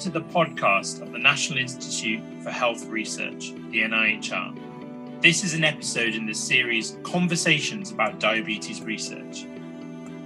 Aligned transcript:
to 0.00 0.08
the 0.08 0.22
podcast 0.22 1.02
of 1.02 1.12
the 1.12 1.18
National 1.18 1.58
Institute 1.58 2.22
for 2.42 2.50
Health 2.50 2.86
Research, 2.86 3.52
the 3.70 3.82
NIHR. 3.82 5.20
This 5.20 5.44
is 5.44 5.52
an 5.52 5.62
episode 5.62 6.14
in 6.14 6.24
the 6.24 6.32
series 6.32 6.96
Conversations 7.02 7.90
about 7.90 8.18
Diabetes 8.18 8.80
Research. 8.80 9.44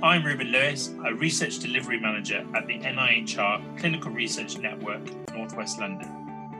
I'm 0.00 0.24
Ruben 0.24 0.52
Lewis, 0.52 0.94
a 1.04 1.12
Research 1.12 1.58
Delivery 1.58 1.98
Manager 1.98 2.46
at 2.54 2.68
the 2.68 2.78
NIHR 2.78 3.76
Clinical 3.76 4.12
Research 4.12 4.58
Network, 4.58 5.02
Northwest 5.34 5.80
London. 5.80 6.08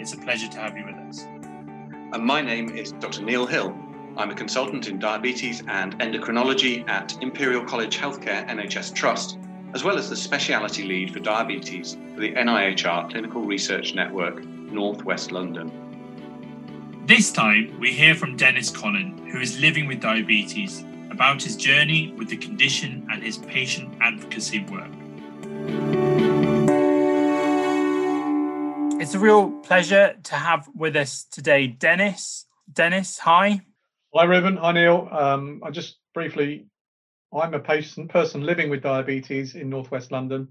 It's 0.00 0.12
a 0.12 0.18
pleasure 0.18 0.48
to 0.48 0.58
have 0.58 0.76
you 0.76 0.84
with 0.84 0.96
us. 0.96 1.22
And 1.22 2.24
my 2.24 2.40
name 2.40 2.76
is 2.76 2.90
Dr. 2.90 3.22
Neil 3.22 3.46
Hill. 3.46 3.78
I'm 4.16 4.30
a 4.30 4.34
consultant 4.34 4.88
in 4.88 4.98
diabetes 4.98 5.62
and 5.68 5.96
endocrinology 6.00 6.88
at 6.88 7.16
Imperial 7.22 7.64
College 7.64 7.96
Healthcare 7.96 8.48
NHS 8.48 8.92
Trust 8.92 9.38
as 9.74 9.82
well 9.82 9.98
as 9.98 10.08
the 10.08 10.14
speciality 10.14 10.84
lead 10.84 11.12
for 11.12 11.18
diabetes 11.18 11.96
for 12.14 12.20
the 12.20 12.32
NIHR 12.32 13.10
Clinical 13.10 13.42
Research 13.42 13.92
Network, 13.92 14.44
Northwest 14.44 15.32
London. 15.32 15.72
This 17.06 17.32
time, 17.32 17.76
we 17.80 17.92
hear 17.92 18.14
from 18.14 18.36
Dennis 18.36 18.70
Connon, 18.70 19.28
who 19.30 19.40
is 19.40 19.58
living 19.58 19.88
with 19.88 20.00
diabetes, 20.00 20.84
about 21.10 21.42
his 21.42 21.56
journey 21.56 22.14
with 22.16 22.28
the 22.28 22.36
condition 22.36 23.06
and 23.10 23.20
his 23.20 23.38
patient 23.38 23.92
advocacy 24.00 24.64
work. 24.66 24.90
It's 29.00 29.14
a 29.14 29.18
real 29.18 29.50
pleasure 29.50 30.14
to 30.22 30.34
have 30.36 30.68
with 30.74 30.94
us 30.94 31.24
today 31.24 31.66
Dennis. 31.66 32.46
Dennis, 32.72 33.18
hi. 33.18 33.60
Hi, 34.14 34.24
Ruben. 34.24 34.56
Hi, 34.56 34.72
Neil. 34.72 35.08
Um, 35.10 35.60
I 35.64 35.70
just 35.70 35.96
briefly 36.14 36.66
I'm 37.34 37.54
a 37.54 37.60
patient, 37.60 38.10
person 38.10 38.42
living 38.42 38.70
with 38.70 38.82
diabetes 38.82 39.56
in 39.56 39.68
Northwest 39.68 40.12
London, 40.12 40.48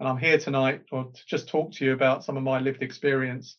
and 0.00 0.08
I'm 0.08 0.18
here 0.18 0.38
tonight 0.38 0.82
to 0.90 1.12
just 1.28 1.48
talk 1.48 1.72
to 1.74 1.84
you 1.84 1.92
about 1.92 2.24
some 2.24 2.36
of 2.36 2.42
my 2.42 2.58
lived 2.58 2.82
experience 2.82 3.56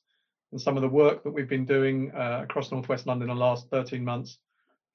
and 0.52 0.60
some 0.60 0.76
of 0.76 0.82
the 0.82 0.90
work 0.90 1.24
that 1.24 1.32
we've 1.32 1.48
been 1.48 1.66
doing 1.66 2.12
uh, 2.14 2.42
across 2.44 2.72
Northwest 2.72 3.08
London 3.08 3.30
in 3.30 3.36
the 3.36 3.42
last 3.42 3.70
13 3.70 4.04
months 4.04 4.40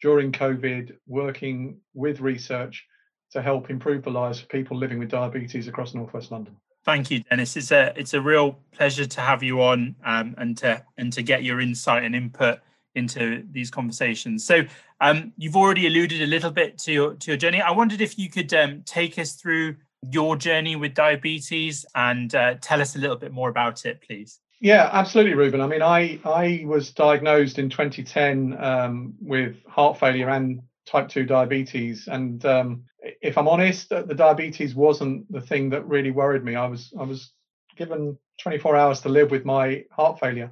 during 0.02 0.30
COVID, 0.30 0.94
working 1.06 1.78
with 1.94 2.20
research 2.20 2.84
to 3.32 3.40
help 3.40 3.70
improve 3.70 4.02
the 4.02 4.10
lives 4.10 4.42
of 4.42 4.48
people 4.48 4.76
living 4.76 4.98
with 4.98 5.08
diabetes 5.08 5.66
across 5.66 5.94
Northwest 5.94 6.30
London. 6.30 6.56
Thank 6.84 7.10
you, 7.10 7.20
Dennis. 7.20 7.56
It's 7.56 7.70
a 7.70 7.92
it's 7.96 8.14
a 8.14 8.20
real 8.20 8.58
pleasure 8.72 9.06
to 9.06 9.20
have 9.20 9.42
you 9.42 9.62
on 9.62 9.96
um, 10.04 10.34
and 10.38 10.56
to 10.58 10.82
and 10.96 11.12
to 11.12 11.22
get 11.22 11.44
your 11.44 11.60
insight 11.60 12.04
and 12.04 12.14
input 12.14 12.60
into 12.94 13.44
these 13.50 13.70
conversations. 13.70 14.44
So 14.44 14.62
um, 15.00 15.32
you've 15.36 15.56
already 15.56 15.86
alluded 15.86 16.22
a 16.22 16.26
little 16.26 16.50
bit 16.50 16.78
to 16.78 16.92
your 16.92 17.14
to 17.14 17.30
your 17.30 17.38
journey. 17.38 17.60
I 17.60 17.70
wondered 17.70 18.00
if 18.00 18.18
you 18.18 18.28
could 18.28 18.52
um, 18.54 18.82
take 18.84 19.18
us 19.18 19.32
through 19.32 19.76
your 20.10 20.36
journey 20.36 20.76
with 20.76 20.94
diabetes 20.94 21.84
and 21.94 22.34
uh, 22.34 22.54
tell 22.60 22.80
us 22.80 22.96
a 22.96 22.98
little 22.98 23.16
bit 23.16 23.32
more 23.32 23.48
about 23.48 23.84
it, 23.84 24.00
please. 24.00 24.40
Yeah, 24.60 24.90
absolutely, 24.92 25.34
Ruben. 25.34 25.60
I 25.60 25.66
mean, 25.66 25.82
I 25.82 26.20
I 26.24 26.64
was 26.66 26.90
diagnosed 26.92 27.58
in 27.58 27.70
2010 27.70 28.62
um, 28.62 29.14
with 29.20 29.56
heart 29.66 29.98
failure 29.98 30.28
and 30.28 30.60
type 30.86 31.08
2 31.08 31.24
diabetes, 31.24 32.08
and 32.08 32.44
um, 32.44 32.84
if 33.22 33.38
I'm 33.38 33.48
honest, 33.48 33.88
the 33.88 34.14
diabetes 34.14 34.74
wasn't 34.74 35.30
the 35.32 35.40
thing 35.40 35.70
that 35.70 35.86
really 35.86 36.10
worried 36.10 36.44
me. 36.44 36.56
I 36.56 36.66
was 36.66 36.92
I 36.98 37.04
was 37.04 37.32
given 37.76 38.18
24 38.42 38.76
hours 38.76 39.00
to 39.00 39.08
live 39.08 39.30
with 39.30 39.46
my 39.46 39.84
heart 39.90 40.20
failure, 40.20 40.50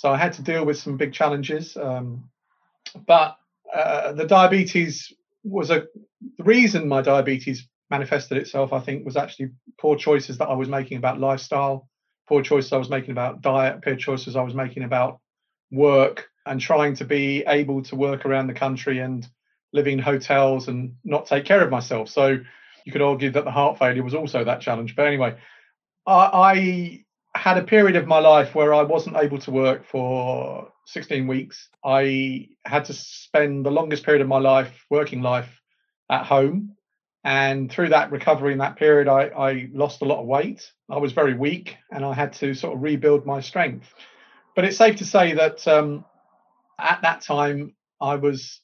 so 0.00 0.10
I 0.10 0.16
had 0.16 0.32
to 0.32 0.42
deal 0.42 0.64
with 0.64 0.78
some 0.78 0.96
big 0.96 1.12
challenges. 1.12 1.76
Um, 1.76 2.30
but 3.06 3.36
uh, 3.70 4.12
the 4.12 4.24
diabetes 4.24 5.12
was 5.44 5.68
a 5.68 5.86
the 6.38 6.44
reason 6.44 6.88
my 6.88 7.02
diabetes 7.02 7.68
manifested 7.90 8.38
itself. 8.38 8.72
I 8.72 8.80
think 8.80 9.04
was 9.04 9.18
actually 9.18 9.50
poor 9.78 9.96
choices 9.96 10.38
that 10.38 10.48
I 10.48 10.54
was 10.54 10.70
making 10.70 10.96
about 10.96 11.20
lifestyle, 11.20 11.86
poor 12.26 12.40
choices 12.40 12.72
I 12.72 12.78
was 12.78 12.88
making 12.88 13.10
about 13.10 13.42
diet, 13.42 13.82
poor 13.84 13.94
choices 13.94 14.36
I 14.36 14.42
was 14.42 14.54
making 14.54 14.84
about 14.84 15.20
work, 15.70 16.30
and 16.46 16.58
trying 16.58 16.94
to 16.94 17.04
be 17.04 17.44
able 17.46 17.82
to 17.82 17.94
work 17.94 18.24
around 18.24 18.46
the 18.46 18.54
country 18.54 19.00
and 19.00 19.28
living 19.74 19.98
in 19.98 19.98
hotels 19.98 20.68
and 20.68 20.94
not 21.04 21.26
take 21.26 21.44
care 21.44 21.62
of 21.62 21.70
myself. 21.70 22.08
So 22.08 22.38
you 22.86 22.92
could 22.92 23.02
argue 23.02 23.32
that 23.32 23.44
the 23.44 23.50
heart 23.50 23.78
failure 23.78 24.02
was 24.02 24.14
also 24.14 24.44
that 24.44 24.62
challenge. 24.62 24.96
But 24.96 25.08
anyway, 25.08 25.36
I, 26.06 26.30
I 26.32 27.04
had 27.34 27.58
a 27.58 27.62
period 27.62 27.96
of 27.96 28.06
my 28.06 28.18
life 28.18 28.54
where 28.54 28.74
I 28.74 28.82
wasn't 28.82 29.16
able 29.16 29.38
to 29.38 29.50
work 29.50 29.84
for 29.86 30.72
16 30.86 31.26
weeks. 31.26 31.68
I 31.84 32.48
had 32.64 32.84
to 32.86 32.92
spend 32.92 33.64
the 33.64 33.70
longest 33.70 34.04
period 34.04 34.22
of 34.22 34.28
my 34.28 34.38
life, 34.38 34.84
working 34.90 35.22
life, 35.22 35.60
at 36.10 36.26
home. 36.26 36.76
And 37.22 37.70
through 37.70 37.90
that 37.90 38.10
recovery 38.10 38.52
in 38.52 38.58
that 38.58 38.76
period, 38.76 39.06
I, 39.06 39.26
I 39.26 39.68
lost 39.72 40.02
a 40.02 40.06
lot 40.06 40.20
of 40.20 40.26
weight. 40.26 40.70
I 40.90 40.98
was 40.98 41.12
very 41.12 41.34
weak 41.34 41.76
and 41.92 42.04
I 42.04 42.14
had 42.14 42.32
to 42.34 42.54
sort 42.54 42.74
of 42.74 42.82
rebuild 42.82 43.26
my 43.26 43.40
strength. 43.40 43.92
But 44.56 44.64
it's 44.64 44.78
safe 44.78 44.96
to 44.96 45.04
say 45.04 45.34
that 45.34 45.66
um, 45.68 46.04
at 46.78 47.02
that 47.02 47.20
time, 47.20 47.74
I 48.00 48.16
was 48.16 48.60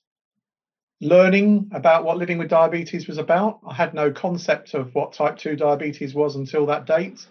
learning 1.00 1.70
about 1.72 2.04
what 2.04 2.16
living 2.16 2.38
with 2.38 2.48
diabetes 2.48 3.06
was 3.06 3.18
about. 3.18 3.60
I 3.66 3.74
had 3.74 3.94
no 3.94 4.10
concept 4.10 4.74
of 4.74 4.94
what 4.94 5.12
type 5.12 5.36
2 5.36 5.54
diabetes 5.56 6.14
was 6.14 6.36
until 6.36 6.66
that 6.66 6.86
date. 6.86 7.26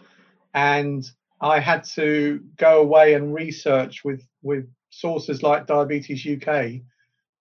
And 0.54 1.04
I 1.42 1.60
had 1.60 1.84
to 1.96 2.42
go 2.58 2.82
away 2.82 3.14
and 3.14 3.34
research 3.34 4.04
with 4.04 4.26
with 4.42 4.68
sources 4.90 5.44
like 5.44 5.68
Diabetes 5.68 6.26
UK 6.26 6.82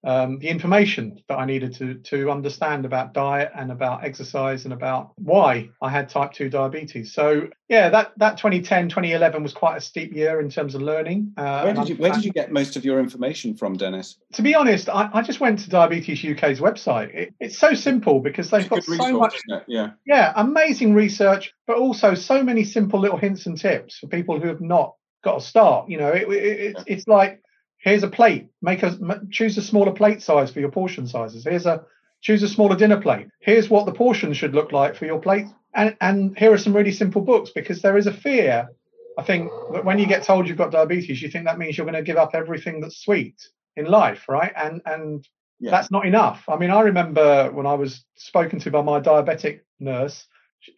um, 0.04 0.38
the 0.38 0.48
information 0.48 1.22
that 1.28 1.38
I 1.38 1.46
needed 1.46 1.74
to 1.76 1.94
to 1.94 2.30
understand 2.30 2.84
about 2.84 3.14
diet 3.14 3.50
and 3.54 3.72
about 3.72 4.04
exercise 4.04 4.64
and 4.64 4.72
about 4.72 5.12
why 5.16 5.70
I 5.80 5.88
had 5.88 6.08
type 6.08 6.32
2 6.32 6.50
diabetes. 6.50 7.14
So 7.14 7.48
yeah, 7.68 7.88
that 7.88 8.12
that 8.18 8.36
2010 8.36 8.90
2011 8.90 9.42
was 9.42 9.52
quite 9.52 9.78
a 9.78 9.80
steep 9.80 10.12
year 10.12 10.40
in 10.40 10.50
terms 10.50 10.74
of 10.74 10.82
learning. 10.82 11.32
Uh, 11.36 11.62
where 11.62 11.74
did 11.74 11.88
you 11.88 11.96
where 11.96 12.12
did 12.12 12.24
you 12.24 12.32
get 12.32 12.52
most 12.52 12.76
of 12.76 12.84
your 12.84 13.00
information 13.00 13.56
from, 13.56 13.76
Dennis? 13.76 14.18
To 14.34 14.42
be 14.42 14.54
honest, 14.54 14.88
I, 14.88 15.08
I 15.12 15.22
just 15.22 15.40
went 15.40 15.60
to 15.60 15.70
Diabetes 15.70 16.24
UK's 16.24 16.60
website. 16.60 17.14
It, 17.14 17.34
it's 17.40 17.58
so 17.58 17.72
simple 17.74 18.20
because 18.20 18.50
they've 18.50 18.68
got 18.68 18.84
so 18.84 19.18
much 19.18 19.40
yeah 19.66 19.90
yeah 20.06 20.32
amazing 20.36 20.94
research, 20.94 21.54
but 21.66 21.78
also 21.78 22.14
so 22.14 22.42
many 22.42 22.64
simple 22.64 23.00
little 23.00 23.18
hints 23.18 23.46
and 23.46 23.58
tips 23.58 23.98
for 23.98 24.08
people 24.08 24.38
who 24.38 24.48
have 24.48 24.60
not 24.60 24.94
got 25.22 25.38
a 25.38 25.40
start. 25.40 25.88
You 25.88 25.98
know, 25.98 26.10
it, 26.10 26.28
it, 26.28 26.76
yeah. 26.76 26.84
it's 26.86 27.08
like 27.08 27.40
here's 27.84 28.02
a 28.02 28.08
plate. 28.08 28.48
Make 28.62 28.82
a 28.82 28.98
choose 29.30 29.56
a 29.58 29.62
smaller 29.62 29.92
plate 29.92 30.22
size 30.22 30.50
for 30.50 30.60
your 30.60 30.70
portion 30.70 31.06
sizes. 31.06 31.44
Here's 31.44 31.66
a 31.66 31.84
choose 32.22 32.42
a 32.42 32.48
smaller 32.48 32.74
dinner 32.74 33.00
plate. 33.00 33.28
Here's 33.40 33.68
what 33.68 33.84
the 33.84 33.92
portion 33.92 34.32
should 34.32 34.54
look 34.54 34.72
like 34.72 34.96
for 34.96 35.04
your 35.04 35.20
plate. 35.20 35.46
And 35.74 35.96
and 36.00 36.36
here 36.36 36.52
are 36.52 36.58
some 36.58 36.74
really 36.74 36.92
simple 36.92 37.20
books 37.20 37.50
because 37.54 37.82
there 37.82 37.98
is 37.98 38.06
a 38.06 38.12
fear 38.12 38.68
i 39.18 39.22
think 39.22 39.50
that 39.72 39.84
when 39.84 39.98
you 39.98 40.06
get 40.06 40.24
told 40.24 40.48
you've 40.48 40.58
got 40.58 40.72
diabetes 40.72 41.22
you 41.22 41.28
think 41.28 41.44
that 41.44 41.58
means 41.58 41.76
you're 41.76 41.84
going 41.84 41.94
to 41.94 42.02
give 42.02 42.16
up 42.16 42.34
everything 42.34 42.80
that's 42.80 42.98
sweet 42.98 43.36
in 43.76 43.84
life 43.86 44.24
right? 44.28 44.52
And 44.56 44.82
and 44.86 45.28
yeah. 45.60 45.70
that's 45.70 45.90
not 45.90 46.06
enough. 46.06 46.44
I 46.48 46.56
mean 46.56 46.70
i 46.70 46.80
remember 46.80 47.50
when 47.52 47.66
i 47.66 47.74
was 47.74 48.04
spoken 48.16 48.58
to 48.60 48.70
by 48.70 48.82
my 48.82 49.00
diabetic 49.00 49.60
nurse 49.78 50.26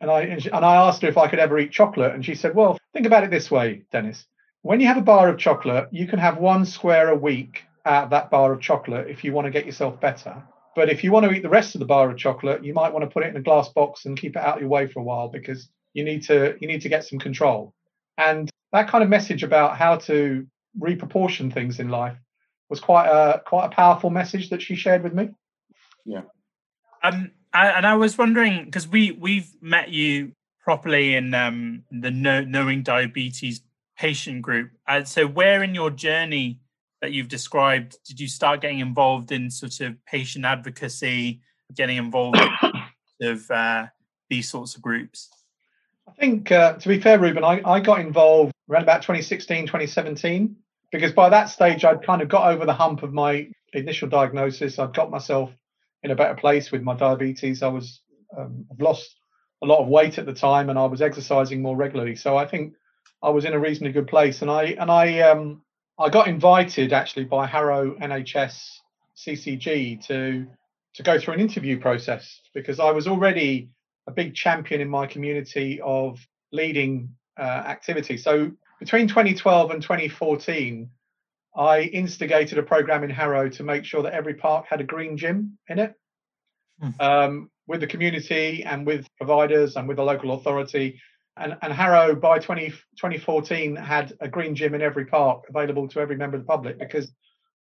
and 0.00 0.10
i 0.10 0.22
and 0.22 0.64
i 0.64 0.76
asked 0.76 1.02
her 1.02 1.08
if 1.08 1.18
i 1.18 1.28
could 1.28 1.38
ever 1.38 1.58
eat 1.58 1.70
chocolate 1.70 2.14
and 2.14 2.24
she 2.24 2.34
said 2.34 2.54
well 2.54 2.78
think 2.92 3.06
about 3.06 3.24
it 3.24 3.30
this 3.30 3.50
way 3.50 3.82
dennis 3.92 4.26
when 4.66 4.80
you 4.80 4.88
have 4.88 4.96
a 4.96 5.02
bar 5.02 5.28
of 5.28 5.38
chocolate, 5.38 5.88
you 5.92 6.08
can 6.08 6.18
have 6.18 6.38
one 6.38 6.64
square 6.64 7.10
a 7.10 7.14
week 7.14 7.62
out 7.84 8.04
of 8.04 8.10
that 8.10 8.30
bar 8.30 8.52
of 8.52 8.60
chocolate 8.60 9.06
if 9.08 9.22
you 9.22 9.32
want 9.32 9.44
to 9.44 9.50
get 9.52 9.64
yourself 9.64 10.00
better. 10.00 10.42
But 10.74 10.90
if 10.90 11.04
you 11.04 11.12
want 11.12 11.24
to 11.24 11.30
eat 11.30 11.44
the 11.44 11.48
rest 11.48 11.76
of 11.76 11.78
the 11.78 11.86
bar 11.86 12.10
of 12.10 12.18
chocolate, 12.18 12.64
you 12.64 12.74
might 12.74 12.92
want 12.92 13.04
to 13.04 13.08
put 13.08 13.22
it 13.22 13.28
in 13.28 13.36
a 13.36 13.40
glass 13.40 13.68
box 13.68 14.06
and 14.06 14.18
keep 14.18 14.34
it 14.34 14.42
out 14.42 14.56
of 14.56 14.60
your 14.60 14.68
way 14.68 14.88
for 14.88 14.98
a 14.98 15.04
while 15.04 15.28
because 15.28 15.68
you 15.94 16.04
need 16.04 16.24
to 16.24 16.56
you 16.60 16.66
need 16.66 16.82
to 16.82 16.88
get 16.88 17.04
some 17.04 17.20
control. 17.20 17.74
And 18.18 18.50
that 18.72 18.88
kind 18.88 19.04
of 19.04 19.08
message 19.08 19.44
about 19.44 19.76
how 19.76 19.98
to 19.98 20.44
reproportion 20.78 21.52
things 21.54 21.78
in 21.78 21.88
life 21.88 22.18
was 22.68 22.80
quite 22.80 23.06
a 23.06 23.42
quite 23.46 23.66
a 23.66 23.70
powerful 23.70 24.10
message 24.10 24.50
that 24.50 24.60
she 24.60 24.74
shared 24.74 25.04
with 25.04 25.14
me. 25.14 25.30
Yeah. 26.04 26.22
Um, 27.04 27.30
I, 27.54 27.68
and 27.68 27.86
I 27.86 27.94
was 27.94 28.18
wondering 28.18 28.64
because 28.64 28.88
we 28.88 29.12
we've 29.12 29.50
met 29.60 29.90
you 29.90 30.32
properly 30.64 31.14
in 31.14 31.32
um 31.34 31.84
the 31.92 32.10
know, 32.10 32.40
knowing 32.42 32.82
diabetes 32.82 33.60
patient 33.98 34.42
group. 34.42 34.70
Uh, 34.86 35.04
so, 35.04 35.26
where 35.26 35.62
in 35.62 35.74
your 35.74 35.90
journey 35.90 36.60
that 37.02 37.12
you've 37.12 37.28
described 37.28 37.96
did 38.06 38.18
you 38.20 38.28
start 38.28 38.60
getting 38.60 38.80
involved 38.80 39.32
in 39.32 39.50
sort 39.50 39.80
of 39.80 39.94
patient 40.06 40.44
advocacy, 40.44 41.40
getting 41.74 41.96
involved 41.96 42.40
of 43.22 43.50
uh, 43.50 43.86
these 44.30 44.48
sorts 44.50 44.76
of 44.76 44.82
groups? 44.82 45.30
I 46.08 46.12
think, 46.12 46.52
uh, 46.52 46.74
to 46.74 46.88
be 46.88 47.00
fair, 47.00 47.18
Ruben, 47.18 47.44
I, 47.44 47.60
I 47.64 47.80
got 47.80 48.00
involved 48.00 48.52
around 48.70 48.82
about 48.82 49.02
2016, 49.02 49.66
2017, 49.66 50.56
because 50.92 51.12
by 51.12 51.28
that 51.28 51.46
stage 51.46 51.84
I'd 51.84 52.04
kind 52.04 52.22
of 52.22 52.28
got 52.28 52.52
over 52.52 52.64
the 52.64 52.72
hump 52.72 53.02
of 53.02 53.12
my 53.12 53.48
initial 53.72 54.08
diagnosis. 54.08 54.78
I'd 54.78 54.94
got 54.94 55.10
myself 55.10 55.50
in 56.02 56.10
a 56.10 56.16
better 56.16 56.34
place 56.34 56.70
with 56.70 56.82
my 56.82 56.94
diabetes. 56.94 57.62
I 57.62 57.68
was 57.68 58.00
um, 58.36 58.66
I've 58.70 58.80
lost 58.80 59.16
a 59.62 59.66
lot 59.66 59.80
of 59.80 59.88
weight 59.88 60.18
at 60.18 60.26
the 60.26 60.34
time, 60.34 60.70
and 60.70 60.78
I 60.78 60.86
was 60.86 61.02
exercising 61.02 61.62
more 61.62 61.76
regularly. 61.76 62.16
So 62.16 62.36
I 62.36 62.46
think 62.46 62.74
I 63.22 63.30
was 63.30 63.44
in 63.44 63.54
a 63.54 63.58
reasonably 63.58 63.92
good 63.92 64.08
place, 64.08 64.42
and 64.42 64.50
I 64.50 64.64
and 64.78 64.90
I 64.90 65.20
um, 65.20 65.62
I 65.98 66.08
got 66.10 66.28
invited 66.28 66.92
actually 66.92 67.24
by 67.24 67.46
Harrow 67.46 67.94
NHS 67.94 68.78
CCG 69.16 70.06
to 70.06 70.46
to 70.94 71.02
go 71.02 71.18
through 71.18 71.34
an 71.34 71.40
interview 71.40 71.78
process 71.78 72.40
because 72.54 72.80
I 72.80 72.90
was 72.90 73.06
already 73.06 73.70
a 74.06 74.12
big 74.12 74.34
champion 74.34 74.80
in 74.80 74.88
my 74.88 75.06
community 75.06 75.80
of 75.82 76.18
leading 76.52 77.10
uh, 77.38 77.42
activity. 77.42 78.16
So 78.16 78.52
between 78.78 79.08
2012 79.08 79.70
and 79.72 79.82
2014, 79.82 80.88
I 81.56 81.80
instigated 81.80 82.58
a 82.58 82.62
program 82.62 83.02
in 83.04 83.10
Harrow 83.10 83.48
to 83.48 83.62
make 83.62 83.84
sure 83.84 84.02
that 84.02 84.12
every 84.12 84.34
park 84.34 84.66
had 84.68 84.80
a 84.80 84.84
green 84.84 85.16
gym 85.16 85.58
in 85.68 85.78
it. 85.78 85.94
Hmm. 86.80 86.90
Um, 87.00 87.50
with 87.66 87.80
the 87.80 87.86
community 87.86 88.62
and 88.64 88.86
with 88.86 89.06
providers 89.16 89.76
and 89.76 89.88
with 89.88 89.96
the 89.96 90.02
local 90.04 90.32
authority. 90.32 91.00
And, 91.36 91.56
and 91.60 91.72
Harrow 91.72 92.14
by 92.14 92.38
20, 92.38 92.70
2014 92.70 93.76
had 93.76 94.14
a 94.20 94.28
green 94.28 94.54
gym 94.54 94.74
in 94.74 94.80
every 94.82 95.04
park 95.04 95.44
available 95.48 95.86
to 95.88 96.00
every 96.00 96.16
member 96.16 96.36
of 96.36 96.42
the 96.42 96.46
public 96.46 96.78
because 96.78 97.12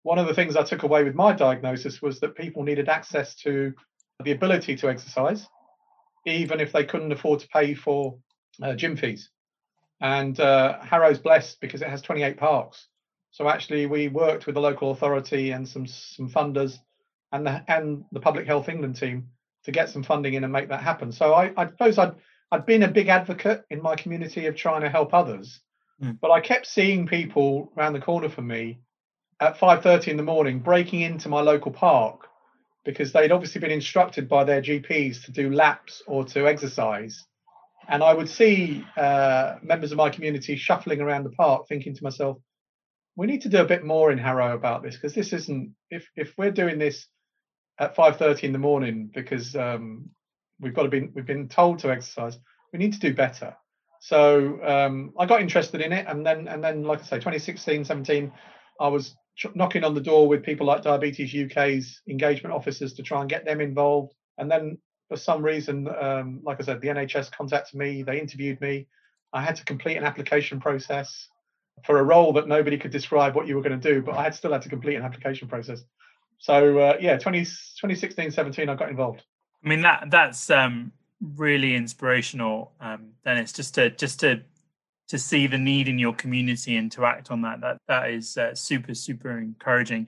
one 0.04 0.18
of 0.18 0.26
the 0.28 0.34
things 0.34 0.54
I 0.54 0.62
took 0.62 0.84
away 0.84 1.02
with 1.02 1.14
my 1.14 1.32
diagnosis 1.32 2.00
was 2.00 2.20
that 2.20 2.36
people 2.36 2.62
needed 2.62 2.88
access 2.88 3.34
to 3.36 3.72
the 4.22 4.32
ability 4.32 4.76
to 4.76 4.88
exercise, 4.88 5.48
even 6.26 6.60
if 6.60 6.72
they 6.72 6.84
couldn't 6.84 7.10
afford 7.10 7.40
to 7.40 7.48
pay 7.48 7.74
for 7.74 8.18
uh, 8.62 8.74
gym 8.74 8.96
fees. 8.96 9.30
And 10.00 10.38
uh, 10.38 10.78
Harrow's 10.80 11.18
blessed 11.18 11.60
because 11.60 11.82
it 11.82 11.88
has 11.88 12.02
28 12.02 12.36
parks. 12.36 12.86
So 13.30 13.48
actually, 13.48 13.86
we 13.86 14.08
worked 14.08 14.46
with 14.46 14.54
the 14.54 14.60
local 14.60 14.92
authority 14.92 15.50
and 15.50 15.68
some 15.68 15.86
some 15.86 16.30
funders 16.30 16.78
and 17.32 17.44
the 17.44 17.64
and 17.66 18.04
the 18.12 18.20
Public 18.20 18.46
Health 18.46 18.68
England 18.68 18.96
team 18.96 19.28
to 19.64 19.72
get 19.72 19.88
some 19.88 20.04
funding 20.04 20.34
in 20.34 20.44
and 20.44 20.52
make 20.52 20.68
that 20.68 20.82
happen. 20.82 21.10
So 21.10 21.34
I, 21.34 21.52
I 21.56 21.66
suppose 21.66 21.98
I'd 21.98 22.14
I'd 22.54 22.66
been 22.66 22.84
a 22.84 22.88
big 22.88 23.08
advocate 23.08 23.64
in 23.68 23.82
my 23.82 23.96
community 23.96 24.46
of 24.46 24.54
trying 24.54 24.82
to 24.82 24.88
help 24.88 25.12
others, 25.12 25.60
mm. 26.00 26.16
but 26.20 26.30
I 26.30 26.40
kept 26.40 26.68
seeing 26.68 27.08
people 27.08 27.72
around 27.76 27.94
the 27.94 28.00
corner 28.00 28.28
from 28.28 28.46
me 28.46 28.78
at 29.40 29.58
5:30 29.58 30.12
in 30.12 30.16
the 30.16 30.22
morning 30.22 30.60
breaking 30.60 31.00
into 31.00 31.28
my 31.28 31.40
local 31.40 31.72
park 31.72 32.28
because 32.84 33.12
they'd 33.12 33.32
obviously 33.32 33.60
been 33.60 33.72
instructed 33.72 34.28
by 34.28 34.44
their 34.44 34.62
GPs 34.62 35.24
to 35.24 35.32
do 35.32 35.50
laps 35.50 36.00
or 36.06 36.24
to 36.26 36.46
exercise. 36.46 37.26
And 37.88 38.04
I 38.04 38.14
would 38.14 38.28
see 38.28 38.86
uh, 38.96 39.56
members 39.60 39.90
of 39.90 39.98
my 39.98 40.08
community 40.08 40.54
shuffling 40.54 41.00
around 41.00 41.24
the 41.24 41.30
park, 41.30 41.66
thinking 41.66 41.96
to 41.96 42.04
myself, 42.04 42.38
"We 43.16 43.26
need 43.26 43.42
to 43.42 43.48
do 43.48 43.62
a 43.62 43.72
bit 43.74 43.84
more 43.84 44.12
in 44.12 44.18
Harrow 44.18 44.54
about 44.54 44.84
this 44.84 44.94
because 44.94 45.14
this 45.14 45.32
isn't. 45.32 45.74
If 45.90 46.08
if 46.14 46.32
we're 46.38 46.52
doing 46.52 46.78
this 46.78 47.08
at 47.80 47.96
5:30 47.96 48.44
in 48.44 48.52
the 48.52 48.66
morning 48.70 49.10
because 49.12 49.56
um, 49.56 50.10
we've 50.64 50.74
got 50.74 50.82
to 50.82 50.88
be 50.88 51.08
we've 51.14 51.26
been 51.26 51.48
told 51.48 51.78
to 51.80 51.90
exercise. 51.90 52.38
We 52.72 52.78
need 52.80 52.94
to 52.94 52.98
do 52.98 53.14
better. 53.14 53.54
So 54.00 54.58
um, 54.64 55.12
I 55.18 55.26
got 55.26 55.40
interested 55.40 55.80
in 55.80 55.92
it, 55.92 56.06
and 56.08 56.26
then 56.26 56.48
and 56.48 56.64
then 56.64 56.82
like 56.82 57.00
I 57.00 57.04
say, 57.04 57.16
2016, 57.16 57.84
17, 57.84 58.32
I 58.80 58.88
was 58.88 59.14
knocking 59.54 59.84
on 59.84 59.94
the 59.94 60.00
door 60.00 60.26
with 60.26 60.42
people 60.42 60.66
like 60.66 60.82
Diabetes 60.82 61.34
UK's 61.34 62.02
engagement 62.08 62.54
officers 62.54 62.94
to 62.94 63.02
try 63.02 63.20
and 63.20 63.30
get 63.30 63.44
them 63.44 63.60
involved. 63.60 64.14
And 64.38 64.50
then 64.50 64.78
for 65.08 65.16
some 65.16 65.42
reason, 65.42 65.88
um, 66.00 66.40
like 66.42 66.60
I 66.60 66.64
said, 66.64 66.80
the 66.80 66.88
NHS 66.88 67.32
contacted 67.32 67.78
me. 67.78 68.02
They 68.02 68.20
interviewed 68.20 68.60
me. 68.60 68.86
I 69.32 69.42
had 69.42 69.56
to 69.56 69.64
complete 69.64 69.96
an 69.96 70.04
application 70.04 70.60
process 70.60 71.28
for 71.84 71.98
a 71.98 72.04
role 72.04 72.32
that 72.34 72.48
nobody 72.48 72.78
could 72.78 72.92
describe 72.92 73.34
what 73.34 73.46
you 73.46 73.56
were 73.56 73.62
going 73.62 73.78
to 73.78 73.92
do, 73.92 74.00
but 74.00 74.16
I 74.16 74.22
had 74.22 74.34
still 74.34 74.52
had 74.52 74.62
to 74.62 74.68
complete 74.68 74.94
an 74.94 75.02
application 75.02 75.48
process. 75.48 75.82
So 76.38 76.78
uh, 76.78 76.96
yeah, 77.00 77.18
20, 77.18 77.40
2016, 77.40 78.30
17, 78.30 78.68
I 78.68 78.74
got 78.74 78.90
involved. 78.90 79.22
I 79.64 79.68
mean 79.68 79.82
that 79.82 80.10
that's 80.10 80.50
um, 80.50 80.92
really 81.36 81.74
inspirational, 81.74 82.72
um, 82.80 83.12
Dennis. 83.24 83.52
Just 83.52 83.74
to 83.76 83.90
just 83.90 84.20
to 84.20 84.42
to 85.08 85.18
see 85.18 85.46
the 85.46 85.58
need 85.58 85.88
in 85.88 85.98
your 85.98 86.14
community 86.14 86.76
and 86.76 86.90
to 86.92 87.04
act 87.04 87.30
on 87.30 87.42
that 87.42 87.60
that 87.60 87.78
that 87.88 88.10
is 88.10 88.36
uh, 88.36 88.54
super 88.54 88.94
super 88.94 89.38
encouraging. 89.38 90.06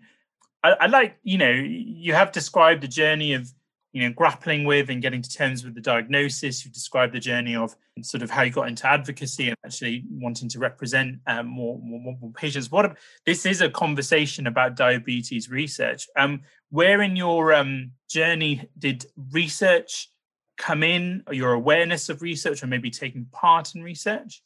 I, 0.62 0.72
I 0.80 0.86
like 0.86 1.16
you 1.22 1.38
know 1.38 1.50
you 1.50 2.12
have 2.14 2.32
described 2.32 2.82
the 2.82 2.88
journey 2.88 3.32
of 3.32 3.50
you 3.92 4.02
know 4.02 4.12
grappling 4.12 4.64
with 4.64 4.90
and 4.90 5.00
getting 5.00 5.22
to 5.22 5.30
terms 5.30 5.64
with 5.64 5.74
the 5.74 5.80
diagnosis 5.80 6.66
you 6.66 6.70
described 6.70 7.14
the 7.14 7.18
journey 7.18 7.56
of 7.56 7.74
sort 8.02 8.22
of 8.22 8.28
how 8.28 8.42
you 8.42 8.50
got 8.50 8.68
into 8.68 8.86
advocacy 8.86 9.48
and 9.48 9.56
actually 9.64 10.04
wanting 10.10 10.50
to 10.50 10.58
represent 10.58 11.18
um, 11.26 11.46
more, 11.46 11.80
more, 11.82 12.14
more, 12.20 12.30
patients 12.32 12.70
what 12.70 12.94
this 13.24 13.46
is 13.46 13.62
a 13.62 13.70
conversation 13.70 14.46
about 14.48 14.76
diabetes 14.76 15.48
research 15.48 16.08
um 16.18 16.42
where 16.76 17.00
in 17.02 17.16
your 17.16 17.54
um 17.54 17.90
journey 18.08 18.68
did 18.78 19.06
research 19.32 20.10
come 20.58 20.82
in 20.82 21.22
or 21.26 21.34
your 21.34 21.52
awareness 21.52 22.08
of 22.08 22.22
research 22.22 22.62
or 22.62 22.66
maybe 22.66 22.90
taking 22.90 23.24
part 23.32 23.74
in 23.74 23.82
research 23.82 24.42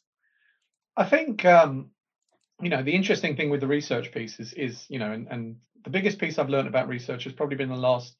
i 0.97 1.03
think 1.03 1.45
um 1.45 1.89
you 2.61 2.69
know 2.69 2.83
the 2.83 2.91
interesting 2.99 3.35
thing 3.35 3.49
with 3.49 3.61
the 3.61 3.67
research 3.67 4.11
piece 4.11 4.39
is 4.39 4.53
is 4.53 4.85
you 4.89 4.99
know 4.99 5.11
and, 5.11 5.27
and 5.29 5.55
the 5.83 5.89
biggest 5.89 6.19
piece 6.19 6.37
i've 6.37 6.49
learned 6.49 6.67
about 6.67 6.87
research 6.87 7.23
has 7.23 7.33
probably 7.33 7.57
been 7.57 7.69
the 7.69 7.75
last 7.75 8.15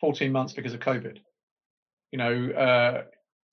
14 0.00 0.32
months 0.32 0.52
because 0.52 0.74
of 0.74 0.80
COVID. 0.80 1.18
You 2.12 2.18
know, 2.18 2.50
uh, 2.50 3.04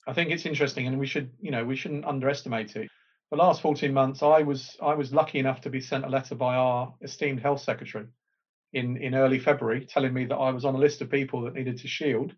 I 0.07 0.13
think 0.13 0.31
it's 0.31 0.45
interesting, 0.45 0.87
and 0.87 0.99
we 0.99 1.07
should, 1.07 1.31
you 1.39 1.51
know, 1.51 1.63
we 1.63 1.75
shouldn't 1.75 2.05
underestimate 2.05 2.75
it. 2.75 2.89
The 3.31 3.37
last 3.37 3.61
14 3.61 3.93
months, 3.93 4.21
I 4.21 4.41
was 4.41 4.75
I 4.81 4.93
was 4.93 5.13
lucky 5.13 5.39
enough 5.39 5.61
to 5.61 5.69
be 5.69 5.79
sent 5.79 6.03
a 6.03 6.09
letter 6.09 6.35
by 6.35 6.55
our 6.55 6.93
esteemed 7.01 7.39
health 7.39 7.61
secretary 7.61 8.07
in 8.73 8.97
in 8.97 9.15
early 9.15 9.39
February, 9.39 9.85
telling 9.85 10.13
me 10.13 10.25
that 10.25 10.35
I 10.35 10.51
was 10.51 10.65
on 10.65 10.75
a 10.75 10.79
list 10.79 11.01
of 11.01 11.09
people 11.09 11.41
that 11.43 11.53
needed 11.53 11.77
to 11.79 11.87
shield. 11.87 12.33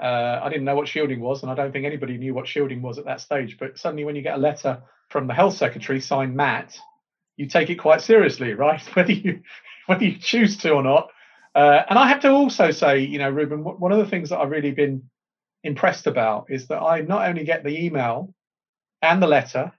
Uh, 0.00 0.40
I 0.42 0.48
didn't 0.48 0.64
know 0.64 0.74
what 0.74 0.88
shielding 0.88 1.20
was, 1.20 1.42
and 1.42 1.50
I 1.50 1.54
don't 1.54 1.72
think 1.72 1.84
anybody 1.84 2.16
knew 2.16 2.34
what 2.34 2.48
shielding 2.48 2.82
was 2.82 2.98
at 2.98 3.04
that 3.04 3.20
stage. 3.20 3.56
But 3.58 3.78
suddenly, 3.78 4.04
when 4.04 4.16
you 4.16 4.22
get 4.22 4.34
a 4.34 4.40
letter 4.40 4.82
from 5.10 5.26
the 5.26 5.34
health 5.34 5.54
secretary 5.54 6.00
signed 6.00 6.34
Matt, 6.34 6.78
you 7.36 7.46
take 7.46 7.70
it 7.70 7.76
quite 7.76 8.00
seriously, 8.00 8.54
right? 8.66 8.82
Whether 8.94 9.12
you 9.12 9.42
whether 9.86 10.04
you 10.04 10.18
choose 10.18 10.56
to 10.58 10.72
or 10.72 10.82
not, 10.82 11.10
uh, 11.54 11.82
and 11.88 11.98
I 11.98 12.08
have 12.08 12.20
to 12.20 12.30
also 12.30 12.70
say, 12.70 13.00
you 13.00 13.18
know, 13.18 13.30
Ruben, 13.30 13.62
one 13.62 13.92
of 13.92 13.98
the 13.98 14.06
things 14.06 14.30
that 14.30 14.38
I've 14.38 14.50
really 14.50 14.70
been 14.70 15.10
impressed 15.64 16.06
about 16.06 16.46
is 16.48 16.68
that 16.68 16.80
I 16.80 17.02
not 17.02 17.28
only 17.28 17.44
get 17.44 17.62
the 17.62 17.84
email 17.84 18.34
and 19.02 19.22
the 19.22 19.26
letter, 19.26 19.72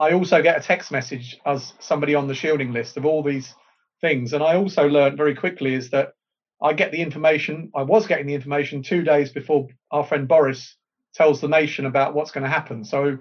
I 0.00 0.12
also 0.12 0.42
get 0.42 0.58
a 0.58 0.62
text 0.62 0.90
message 0.90 1.38
as 1.46 1.74
somebody 1.78 2.14
on 2.14 2.26
the 2.26 2.34
shielding 2.34 2.72
list 2.72 2.96
of 2.96 3.06
all 3.06 3.22
these 3.22 3.54
things. 4.02 4.34
And 4.34 4.42
I 4.42 4.56
also 4.56 4.86
learned 4.86 5.16
very 5.16 5.34
quickly 5.34 5.72
is 5.72 5.88
that 5.90 6.12
I 6.60 6.74
get 6.74 6.92
the 6.92 7.00
information, 7.00 7.70
I 7.74 7.82
was 7.82 8.06
getting 8.06 8.26
the 8.26 8.34
information 8.34 8.82
two 8.82 9.02
days 9.02 9.32
before 9.32 9.68
our 9.90 10.04
friend 10.04 10.28
Boris 10.28 10.76
tells 11.14 11.40
the 11.40 11.48
nation 11.48 11.86
about 11.86 12.14
what's 12.14 12.30
going 12.30 12.44
to 12.44 12.50
happen. 12.50 12.84
So, 12.84 13.18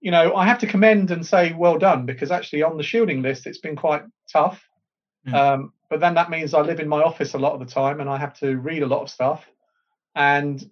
you 0.00 0.10
know, 0.10 0.34
I 0.34 0.46
have 0.46 0.58
to 0.58 0.66
commend 0.66 1.10
and 1.10 1.24
say 1.24 1.52
well 1.52 1.78
done 1.78 2.04
because 2.04 2.30
actually 2.30 2.62
on 2.62 2.76
the 2.76 2.82
shielding 2.82 3.22
list, 3.22 3.46
it's 3.46 3.58
been 3.58 3.76
quite 3.76 4.02
tough. 4.30 4.62
Mm. 5.26 5.34
Um, 5.34 5.72
but 5.88 6.00
then 6.00 6.14
that 6.14 6.30
means 6.30 6.52
I 6.52 6.60
live 6.60 6.80
in 6.80 6.88
my 6.88 7.02
office 7.02 7.34
a 7.34 7.38
lot 7.38 7.54
of 7.54 7.60
the 7.60 7.72
time 7.72 8.00
and 8.00 8.10
I 8.10 8.18
have 8.18 8.34
to 8.40 8.56
read 8.56 8.82
a 8.82 8.86
lot 8.86 9.02
of 9.02 9.10
stuff. 9.10 9.44
And 10.14 10.62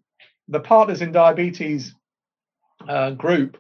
the 0.49 0.61
Partners 0.61 1.02
in 1.02 1.12
Diabetes 1.12 1.94
uh, 2.88 3.12
group 3.12 3.59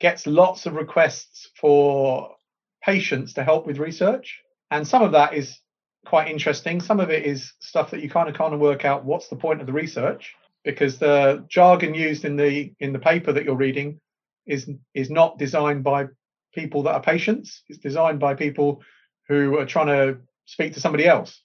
gets 0.00 0.26
lots 0.26 0.66
of 0.66 0.74
requests 0.74 1.50
for 1.60 2.34
patients 2.82 3.34
to 3.34 3.44
help 3.44 3.66
with 3.66 3.78
research. 3.78 4.40
And 4.72 4.88
some 4.88 5.02
of 5.02 5.12
that 5.12 5.34
is 5.34 5.60
quite 6.06 6.28
interesting. 6.28 6.80
Some 6.80 6.98
of 6.98 7.10
it 7.10 7.26
is 7.26 7.52
stuff 7.60 7.90
that 7.90 8.00
you 8.00 8.08
kind 8.08 8.30
of 8.30 8.34
kind 8.34 8.54
of 8.54 8.60
work 8.60 8.86
out 8.86 9.04
what's 9.04 9.28
the 9.28 9.36
point 9.36 9.60
of 9.60 9.66
the 9.66 9.72
research 9.72 10.34
because 10.64 10.98
the 10.98 11.44
jargon 11.46 11.92
used 11.94 12.24
in 12.24 12.36
the 12.36 12.72
in 12.80 12.94
the 12.94 12.98
paper 12.98 13.32
that 13.34 13.44
you're 13.44 13.54
reading 13.54 14.00
is 14.46 14.70
is 14.94 15.10
not 15.10 15.38
designed 15.38 15.84
by 15.84 16.06
people 16.54 16.84
that 16.84 16.94
are 16.94 17.02
patients. 17.02 17.62
It's 17.68 17.80
designed 17.80 18.18
by 18.18 18.34
people 18.34 18.82
who 19.28 19.58
are 19.58 19.66
trying 19.66 19.88
to 19.88 20.20
speak 20.46 20.72
to 20.72 20.80
somebody 20.80 21.06
else. 21.06 21.42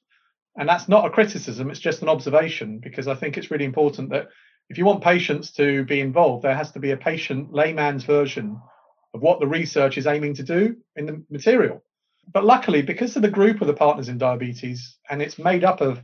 And 0.57 0.69
that's 0.69 0.88
not 0.88 1.05
a 1.05 1.10
criticism, 1.10 1.69
it's 1.69 1.81
just 1.81 2.01
an 2.01 2.10
observation 2.10 2.79
because 2.79 3.10
I 3.10 3.15
think 3.15 3.38
it's 3.38 3.51
really 3.51 3.65
important 3.65 4.10
that 4.12 4.29
if 4.69 4.77
you 4.77 4.86
want 4.86 5.03
patients 5.03 5.51
to 5.53 5.84
be 5.84 6.00
involved, 6.00 6.46
there 6.46 6.55
has 6.55 6.72
to 6.72 6.79
be 6.79 6.91
a 6.91 6.98
patient 6.98 7.53
layman's 7.53 8.05
version 8.05 8.57
of 9.13 9.22
what 9.22 9.41
the 9.41 9.48
research 9.48 9.98
is 9.98 10.07
aiming 10.07 10.36
to 10.36 10.43
do 10.43 10.77
in 10.96 11.05
the 11.05 11.24
material. 11.29 11.84
But 12.31 12.46
luckily, 12.46 12.81
because 12.81 13.15
of 13.15 13.22
the 13.22 13.29
group 13.29 13.62
of 13.62 13.67
the 13.67 13.74
partners 13.74 14.10
in 14.10 14.17
diabetes, 14.17 14.98
and 15.10 15.22
it's 15.22 15.39
made 15.39 15.63
up 15.63 15.81
of 15.81 16.01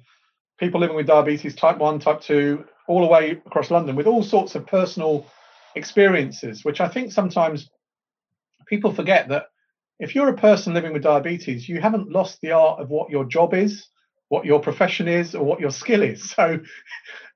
people 0.57 0.79
living 0.79 0.95
with 0.95 1.07
diabetes 1.07 1.55
type 1.55 1.77
1, 1.77 1.99
type 1.99 2.21
2, 2.21 2.63
all 2.87 3.01
the 3.01 3.07
way 3.07 3.31
across 3.45 3.71
London 3.71 3.95
with 3.95 4.07
all 4.07 4.23
sorts 4.23 4.55
of 4.55 4.65
personal 4.65 5.25
experiences, 5.75 6.63
which 6.63 6.81
I 6.81 6.87
think 6.87 7.11
sometimes 7.11 7.69
people 8.67 8.93
forget 8.93 9.29
that 9.29 9.47
if 9.99 10.15
you're 10.15 10.29
a 10.29 10.37
person 10.37 10.73
living 10.73 10.93
with 10.93 11.03
diabetes, 11.03 11.67
you 11.67 11.81
haven't 11.81 12.11
lost 12.11 12.39
the 12.41 12.51
art 12.51 12.79
of 12.79 12.89
what 12.89 13.09
your 13.09 13.25
job 13.25 13.53
is, 13.53 13.87
what 14.29 14.45
your 14.45 14.59
profession 14.59 15.07
is, 15.07 15.35
or 15.35 15.43
what 15.45 15.59
your 15.59 15.71
skill 15.71 16.01
is. 16.01 16.33
So 16.37 16.59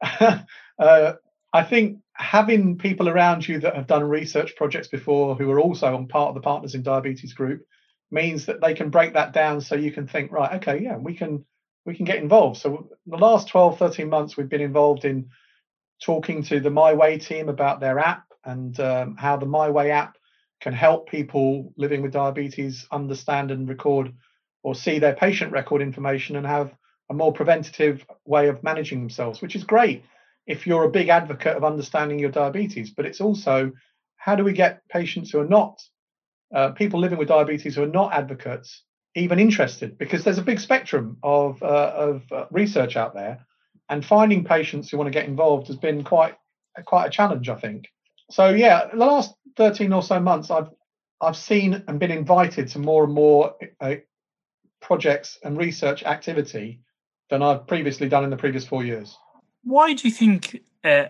uh, 0.80 1.14
I 1.54 1.64
think 1.64 2.00
having 2.14 2.78
people 2.78 3.10
around 3.10 3.48
you 3.48 3.60
that 3.60 3.76
have 3.76 3.88
done 3.88 4.04
research 4.04 4.56
projects 4.56 4.88
before 4.88 5.36
who 5.36 5.50
are 5.52 5.60
also 5.60 5.96
on 5.96 6.08
part 6.08 6.30
of 6.30 6.36
the 6.36 6.42
Partners 6.42 6.76
in 6.76 6.84
Diabetes 6.84 7.34
group 7.34 7.62
means 8.12 8.46
that 8.46 8.62
they 8.62 8.74
can 8.74 8.90
break 8.90 9.14
that 9.14 9.34
down 9.34 9.62
so 9.62 9.76
you 9.76 9.92
can 9.92 10.08
think, 10.08 10.32
right, 10.32 10.56
okay, 10.56 10.82
yeah, 10.82 10.98
we 10.98 11.14
can 11.14 11.46
we 11.86 11.96
can 11.96 12.06
get 12.06 12.18
involved. 12.18 12.58
So 12.60 12.90
the 13.06 13.18
last 13.18 13.48
12, 13.48 13.80
13 13.80 14.10
months 14.10 14.36
we've 14.36 14.50
been 14.50 14.60
involved 14.60 15.06
in 15.06 15.30
talking 16.02 16.44
to 16.44 16.60
the 16.60 16.70
My 16.70 16.94
Way 16.94 17.18
team 17.18 17.48
about 17.48 17.80
their 17.80 17.98
app 17.98 18.26
and 18.44 18.78
um, 18.80 19.16
how 19.16 19.38
the 19.38 19.46
My 19.46 19.70
Way 19.70 19.92
app 19.92 20.18
can 20.60 20.74
help 20.74 21.10
people 21.10 21.74
living 21.78 22.02
with 22.02 22.12
diabetes 22.12 22.88
understand 22.92 23.52
and 23.52 23.70
record 23.70 24.12
or 24.64 24.76
see 24.76 25.00
their 25.00 25.16
patient 25.16 25.54
record 25.54 25.82
information 25.82 26.36
and 26.36 26.46
have 26.46 26.74
a 27.10 27.14
more 27.14 27.32
preventative 27.32 28.06
way 28.26 28.50
of 28.50 28.64
managing 28.64 29.00
themselves, 29.00 29.42
which 29.42 29.56
is 29.56 29.64
great 29.64 30.04
if 30.46 30.68
you're 30.68 30.84
a 30.84 30.92
big 30.92 31.10
advocate 31.10 31.56
of 31.56 31.64
understanding 31.64 32.20
your 32.20 32.32
diabetes. 32.32 32.92
But 32.92 33.06
it's 33.06 33.22
also 33.22 33.72
how 34.18 34.36
do 34.36 34.44
we 34.44 34.52
get 34.52 34.88
patients 34.90 35.32
who 35.32 35.40
are 35.40 35.48
not 35.48 35.82
uh, 36.54 36.72
people 36.72 37.00
living 37.00 37.18
with 37.18 37.28
diabetes 37.28 37.76
who 37.76 37.84
are 37.84 37.88
not 37.88 38.14
advocates 38.14 38.84
even 39.16 39.40
interested? 39.40 39.98
Because 39.98 40.24
there's 40.24 40.38
a 40.38 40.44
big 40.44 40.60
spectrum 40.60 41.18
of 41.24 41.62
uh, 41.62 41.94
of 41.96 42.32
uh, 42.32 42.46
research 42.52 42.96
out 42.96 43.14
there, 43.14 43.46
and 43.90 44.06
finding 44.06 44.44
patients 44.44 44.90
who 44.90 44.98
want 44.98 45.08
to 45.08 45.12
get 45.12 45.26
involved 45.26 45.68
has 45.68 45.78
been 45.78 46.04
quite 46.04 46.36
quite 46.86 47.08
a 47.08 47.10
challenge, 47.10 47.50
I 47.50 47.56
think. 47.56 47.86
So 48.30 48.50
yeah, 48.50 48.88
the 48.88 48.98
last 48.98 49.34
13 49.56 49.94
or 49.94 50.04
so 50.04 50.20
months, 50.20 50.52
I've 50.52 50.70
I've 51.22 51.38
seen 51.38 51.84
and 51.88 52.00
been 52.00 52.12
invited 52.12 52.68
to 52.70 52.80
more 52.80 53.04
and 53.04 53.14
more 53.14 53.56
uh, 53.80 53.96
projects 54.82 55.40
and 55.44 55.58
research 55.58 56.04
activity 56.04 56.82
than 57.30 57.42
I've 57.42 57.68
previously 57.68 58.08
done 58.08 58.24
in 58.24 58.30
the 58.30 58.38
previous 58.38 58.66
four 58.66 58.84
years. 58.84 59.18
Why 59.64 59.94
do 59.94 60.08
you 60.08 60.14
think 60.14 60.62
uh, 60.84 61.08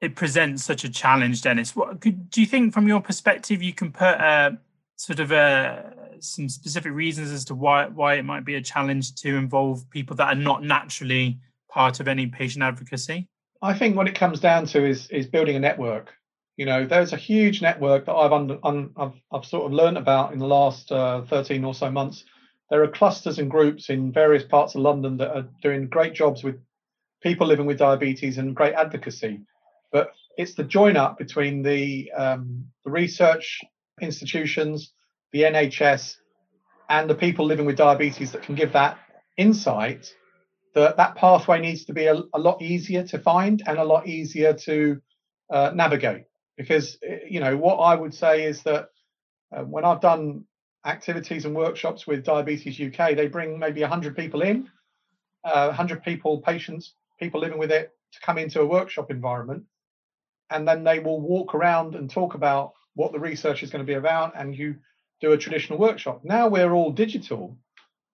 it 0.00 0.16
presents 0.16 0.64
such 0.64 0.84
a 0.84 0.88
challenge, 0.88 1.42
Dennis? 1.42 1.76
What 1.76 2.00
could, 2.00 2.30
do 2.30 2.40
you 2.40 2.46
think, 2.46 2.72
from 2.72 2.88
your 2.88 3.00
perspective, 3.00 3.62
you 3.62 3.72
can 3.72 3.92
put 3.92 4.20
uh, 4.20 4.52
sort 4.96 5.20
of 5.20 5.32
uh, 5.32 5.82
some 6.20 6.48
specific 6.48 6.92
reasons 6.92 7.30
as 7.30 7.44
to 7.46 7.54
why 7.54 7.86
why 7.86 8.14
it 8.14 8.24
might 8.24 8.44
be 8.44 8.54
a 8.54 8.62
challenge 8.62 9.14
to 9.16 9.36
involve 9.36 9.88
people 9.90 10.16
that 10.16 10.28
are 10.28 10.40
not 10.40 10.62
naturally 10.62 11.38
part 11.70 12.00
of 12.00 12.08
any 12.08 12.26
patient 12.26 12.62
advocacy? 12.62 13.28
I 13.62 13.74
think 13.74 13.96
what 13.96 14.08
it 14.08 14.14
comes 14.14 14.40
down 14.40 14.66
to 14.66 14.84
is 14.84 15.08
is 15.08 15.26
building 15.26 15.56
a 15.56 15.60
network. 15.60 16.12
You 16.56 16.66
know, 16.66 16.84
there's 16.86 17.12
a 17.12 17.16
huge 17.16 17.62
network 17.62 18.04
that 18.06 18.14
I've 18.14 18.32
under, 18.32 18.58
un, 18.64 18.90
I've, 18.96 19.14
I've 19.32 19.46
sort 19.46 19.64
of 19.64 19.72
learned 19.72 19.96
about 19.96 20.34
in 20.34 20.38
the 20.38 20.46
last 20.46 20.92
uh, 20.92 21.22
13 21.22 21.64
or 21.64 21.72
so 21.72 21.90
months. 21.90 22.24
There 22.68 22.82
are 22.82 22.88
clusters 22.88 23.38
and 23.38 23.50
groups 23.50 23.88
in 23.88 24.12
various 24.12 24.44
parts 24.44 24.74
of 24.74 24.82
London 24.82 25.16
that 25.18 25.34
are 25.34 25.48
doing 25.62 25.88
great 25.88 26.12
jobs 26.12 26.44
with 26.44 26.56
people 27.22 27.46
living 27.46 27.64
with 27.64 27.78
diabetes 27.78 28.36
and 28.36 28.54
great 28.54 28.74
advocacy. 28.74 29.40
But 29.92 30.12
it's 30.36 30.54
the 30.54 30.64
join 30.64 30.96
up 30.96 31.18
between 31.18 31.62
the, 31.62 32.10
um, 32.12 32.66
the 32.84 32.90
research 32.90 33.60
institutions, 34.00 34.92
the 35.32 35.42
NHS, 35.42 36.16
and 36.88 37.08
the 37.08 37.14
people 37.14 37.46
living 37.46 37.66
with 37.66 37.76
diabetes 37.76 38.32
that 38.32 38.42
can 38.42 38.54
give 38.54 38.72
that 38.72 38.98
insight 39.36 40.12
that 40.74 40.96
that 40.96 41.14
pathway 41.16 41.60
needs 41.60 41.84
to 41.84 41.92
be 41.92 42.06
a, 42.06 42.14
a 42.34 42.38
lot 42.38 42.60
easier 42.62 43.02
to 43.04 43.18
find 43.18 43.62
and 43.66 43.78
a 43.78 43.84
lot 43.84 44.06
easier 44.06 44.52
to 44.52 45.00
uh, 45.50 45.72
navigate. 45.74 46.24
Because 46.56 46.98
eh, 47.06 47.20
you 47.28 47.40
know 47.40 47.56
what 47.56 47.76
i 47.76 47.94
would 47.94 48.14
say 48.14 48.44
is 48.44 48.62
that 48.64 48.88
uh, 49.56 49.62
when 49.62 49.84
i've 49.84 50.00
done 50.00 50.44
activities 50.84 51.44
and 51.44 51.54
workshops 51.54 52.06
with 52.06 52.24
diabetes 52.24 52.80
uk 52.80 53.16
they 53.16 53.26
bring 53.28 53.58
maybe 53.58 53.80
100 53.80 54.16
people 54.16 54.42
in 54.42 54.68
uh, 55.44 55.66
100 55.66 56.02
people 56.02 56.40
patients 56.40 56.94
people 57.18 57.40
living 57.40 57.58
with 57.58 57.70
it 57.70 57.90
to 58.12 58.20
come 58.20 58.38
into 58.38 58.60
a 58.60 58.66
workshop 58.66 59.10
environment 59.10 59.62
and 60.50 60.66
then 60.66 60.84
they 60.84 60.98
will 60.98 61.20
walk 61.20 61.54
around 61.54 61.94
and 61.94 62.10
talk 62.10 62.34
about 62.34 62.72
what 62.94 63.12
the 63.12 63.18
research 63.18 63.62
is 63.62 63.70
going 63.70 63.84
to 63.84 63.90
be 63.90 63.94
about 63.94 64.32
and 64.36 64.56
you 64.56 64.76
do 65.20 65.32
a 65.32 65.38
traditional 65.38 65.78
workshop. 65.78 66.20
Now 66.24 66.48
we're 66.48 66.72
all 66.72 66.90
digital. 66.90 67.56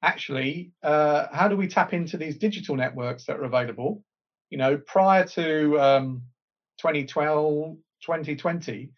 Actually, 0.03 0.73
uh, 0.83 1.27
how 1.33 1.49
do 1.49 1.57
we 1.57 1.69
tap 1.69 1.93
into 1.93 2.17
these 2.17 2.37
digital 2.37 2.77
networks 2.77 3.25
that 3.25 3.39
are 3.39 3.45
available? 3.45 4.03
You 4.51 4.59
know, 4.59 4.77
prior 4.77 5.27
to 5.29 5.81
um, 5.81 6.23
2012, 6.79 7.77
2020, 8.03 8.91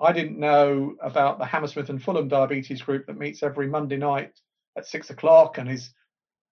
I 0.00 0.12
didn't 0.12 0.38
know 0.38 0.94
about 1.02 1.38
the 1.38 1.46
Hammersmith 1.46 1.88
and 1.88 2.02
Fulham 2.02 2.28
Diabetes 2.28 2.82
Group 2.82 3.06
that 3.06 3.16
meets 3.16 3.42
every 3.42 3.68
Monday 3.68 3.96
night 3.96 4.32
at 4.76 4.86
six 4.86 5.10
o'clock 5.10 5.58
and 5.58 5.70
is 5.70 5.90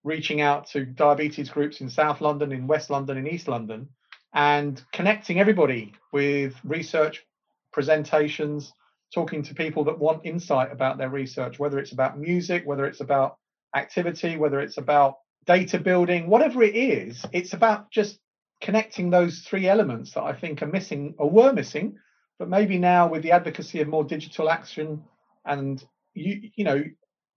reaching 0.05 0.41
out 0.41 0.67
to 0.69 0.85
diabetes 0.85 1.51
groups 1.51 1.81
in 1.81 1.89
South 1.89 2.21
London, 2.21 2.53
in 2.53 2.67
West 2.67 2.91
London, 2.91 3.19
in 3.19 3.27
East 3.27 3.49
London, 3.49 3.89
and 4.35 4.83
connecting 4.93 5.41
everybody 5.41 5.93
with 6.13 6.55
research 6.65 7.25
presentations, 7.73 8.73
talking 9.15 9.43
to 9.43 9.55
people 9.55 9.85
that 9.85 9.99
want 9.99 10.25
insight 10.25 10.73
about 10.73 10.99
their 10.99 11.11
research, 11.11 11.59
whether 11.59 11.79
it's 11.79 11.93
about 11.93 12.19
music, 12.19 12.63
whether 12.67 12.85
it's 12.87 13.01
about 13.01 13.37
activity, 13.77 14.37
whether 14.37 14.61
it's 14.61 14.79
about 14.79 15.17
data 15.47 15.79
building, 15.79 16.29
whatever 16.29 16.63
it 16.63 16.75
is, 16.75 17.25
it's 17.33 17.53
about 17.53 17.91
just 17.91 18.19
connecting 18.61 19.11
those 19.11 19.41
three 19.41 19.69
elements 19.69 20.13
that 20.13 20.23
I 20.23 20.33
think 20.33 20.63
are 20.63 20.67
missing 20.67 21.15
or 21.19 21.29
were 21.29 21.53
missing, 21.53 21.97
but 22.39 22.49
maybe 22.49 22.79
now 22.79 23.09
with 23.09 23.23
the 23.23 23.33
advocacy 23.33 23.81
of 23.81 23.89
more 23.89 24.05
digital 24.05 24.49
action 24.49 25.03
and 25.45 25.83
you 26.15 26.51
you 26.57 26.65
know 26.65 26.85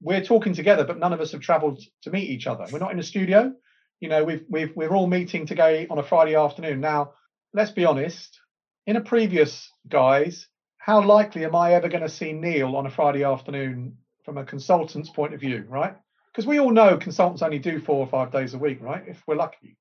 we're 0.01 0.21
talking 0.23 0.53
together, 0.53 0.83
but 0.85 0.99
none 0.99 1.13
of 1.13 1.21
us 1.21 1.31
have 1.31 1.41
travelled 1.41 1.81
to 2.03 2.11
meet 2.11 2.29
each 2.29 2.47
other. 2.47 2.65
We're 2.71 2.79
not 2.79 2.91
in 2.91 2.99
a 2.99 3.03
studio. 3.03 3.53
You 3.99 4.09
know, 4.09 4.23
we've 4.23 4.45
we've 4.49 4.75
we're 4.75 4.93
all 4.93 5.07
meeting 5.07 5.45
today 5.45 5.87
on 5.89 5.97
a 5.97 6.03
Friday 6.03 6.35
afternoon. 6.35 6.81
Now, 6.81 7.13
let's 7.53 7.71
be 7.71 7.85
honest. 7.85 8.39
In 8.87 8.97
a 8.97 9.01
previous 9.01 9.71
guise, 9.87 10.47
how 10.77 11.03
likely 11.03 11.43
am 11.43 11.55
I 11.55 11.73
ever 11.73 11.87
going 11.87 12.03
to 12.03 12.09
see 12.09 12.33
Neil 12.33 12.75
on 12.75 12.85
a 12.85 12.91
Friday 12.91 13.23
afternoon 13.23 13.97
from 14.23 14.37
a 14.37 14.45
consultant's 14.45 15.09
point 15.09 15.33
of 15.33 15.39
view, 15.39 15.65
right? 15.67 15.95
because 16.35 16.45
we 16.45 16.59
all 16.59 16.71
know 16.71 16.97
consultants 16.97 17.41
only 17.41 17.59
do 17.59 17.79
four 17.79 17.95
or 17.95 18.07
five 18.07 18.29
days 18.29 18.53
a 18.53 18.57
week, 18.57 18.81
right? 18.81 19.03
If 19.07 19.23
we're 19.25 19.35
lucky. 19.35 19.77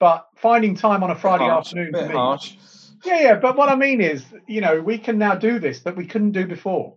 But 0.00 0.26
finding 0.36 0.74
time 0.74 1.02
on 1.02 1.10
a 1.10 1.14
Friday 1.14 1.44
harsh, 1.44 1.66
afternoon 1.66 1.92
bit 1.92 2.10
harsh. 2.10 2.56
Yeah, 3.04 3.20
yeah. 3.20 3.34
But 3.34 3.56
what 3.56 3.68
I 3.68 3.74
mean 3.74 4.00
is, 4.00 4.24
you 4.46 4.62
know, 4.62 4.80
we 4.80 4.96
can 4.96 5.18
now 5.18 5.34
do 5.34 5.58
this 5.58 5.80
that 5.80 5.96
we 5.96 6.06
couldn't 6.06 6.32
do 6.32 6.46
before. 6.46 6.96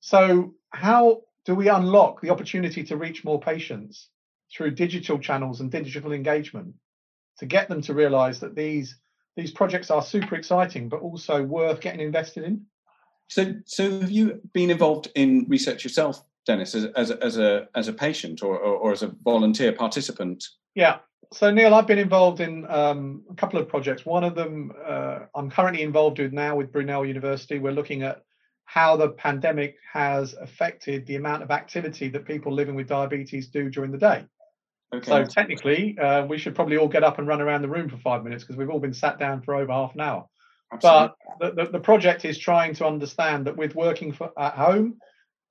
So 0.00 0.54
how 0.70 1.22
do 1.46 1.54
we 1.54 1.68
unlock 1.68 2.20
the 2.20 2.30
opportunity 2.30 2.84
to 2.84 2.96
reach 2.96 3.24
more 3.24 3.40
patients 3.40 4.08
through 4.54 4.72
digital 4.72 5.18
channels 5.18 5.60
and 5.60 5.70
digital 5.70 6.12
engagement 6.12 6.74
to 7.38 7.46
get 7.46 7.68
them 7.68 7.82
to 7.82 7.94
realize 7.94 8.40
that 8.40 8.54
these 8.54 8.96
these 9.34 9.50
projects 9.50 9.90
are 9.90 10.02
super 10.02 10.34
exciting 10.34 10.88
but 10.90 11.00
also 11.00 11.42
worth 11.42 11.80
getting 11.80 12.00
invested 12.00 12.44
in? 12.44 12.66
So 13.28 13.54
so 13.64 14.00
have 14.00 14.10
you 14.10 14.40
been 14.52 14.70
involved 14.70 15.08
in 15.14 15.46
research 15.48 15.84
yourself 15.84 16.22
Dennis, 16.46 16.74
as, 16.74 16.86
as, 16.96 17.10
as 17.10 17.38
a 17.38 17.68
as 17.74 17.88
a 17.88 17.92
patient 17.92 18.42
or, 18.42 18.58
or, 18.58 18.76
or, 18.76 18.92
as 18.92 19.02
a 19.02 19.14
volunteer 19.22 19.72
participant? 19.72 20.44
Yeah. 20.74 20.98
So 21.32 21.50
Neil, 21.50 21.74
I've 21.74 21.86
been 21.86 21.98
involved 21.98 22.40
in 22.40 22.68
um, 22.68 23.22
a 23.30 23.34
couple 23.34 23.58
of 23.58 23.68
projects. 23.68 24.04
One 24.04 24.24
of 24.24 24.34
them 24.34 24.72
uh, 24.84 25.20
I'm 25.34 25.50
currently 25.50 25.82
involved 25.82 26.18
with 26.18 26.32
now 26.32 26.56
with 26.56 26.72
Brunel 26.72 27.06
University. 27.06 27.58
We're 27.58 27.72
looking 27.72 28.02
at 28.02 28.22
how 28.64 28.96
the 28.96 29.10
pandemic 29.10 29.76
has 29.92 30.34
affected 30.34 31.06
the 31.06 31.16
amount 31.16 31.42
of 31.42 31.50
activity 31.50 32.08
that 32.08 32.26
people 32.26 32.52
living 32.52 32.74
with 32.74 32.88
diabetes 32.88 33.48
do 33.48 33.70
during 33.70 33.92
the 33.92 33.98
day. 33.98 34.24
Okay. 34.94 35.10
So 35.10 35.24
technically, 35.24 35.98
uh, 35.98 36.26
we 36.26 36.36
should 36.36 36.54
probably 36.54 36.76
all 36.76 36.88
get 36.88 37.02
up 37.02 37.18
and 37.18 37.26
run 37.26 37.40
around 37.40 37.62
the 37.62 37.68
room 37.68 37.88
for 37.88 37.96
five 37.98 38.22
minutes 38.22 38.44
because 38.44 38.56
we've 38.56 38.68
all 38.68 38.80
been 38.80 38.92
sat 38.92 39.18
down 39.18 39.42
for 39.42 39.54
over 39.54 39.72
half 39.72 39.94
an 39.94 40.02
hour. 40.02 40.26
Absolutely. 40.72 41.08
But 41.40 41.56
the, 41.56 41.64
the, 41.64 41.70
the 41.72 41.80
project 41.80 42.24
is 42.24 42.38
trying 42.38 42.74
to 42.74 42.86
understand 42.86 43.46
that 43.46 43.56
with 43.56 43.74
working 43.74 44.12
for, 44.12 44.30
at 44.38 44.54
home, 44.54 44.98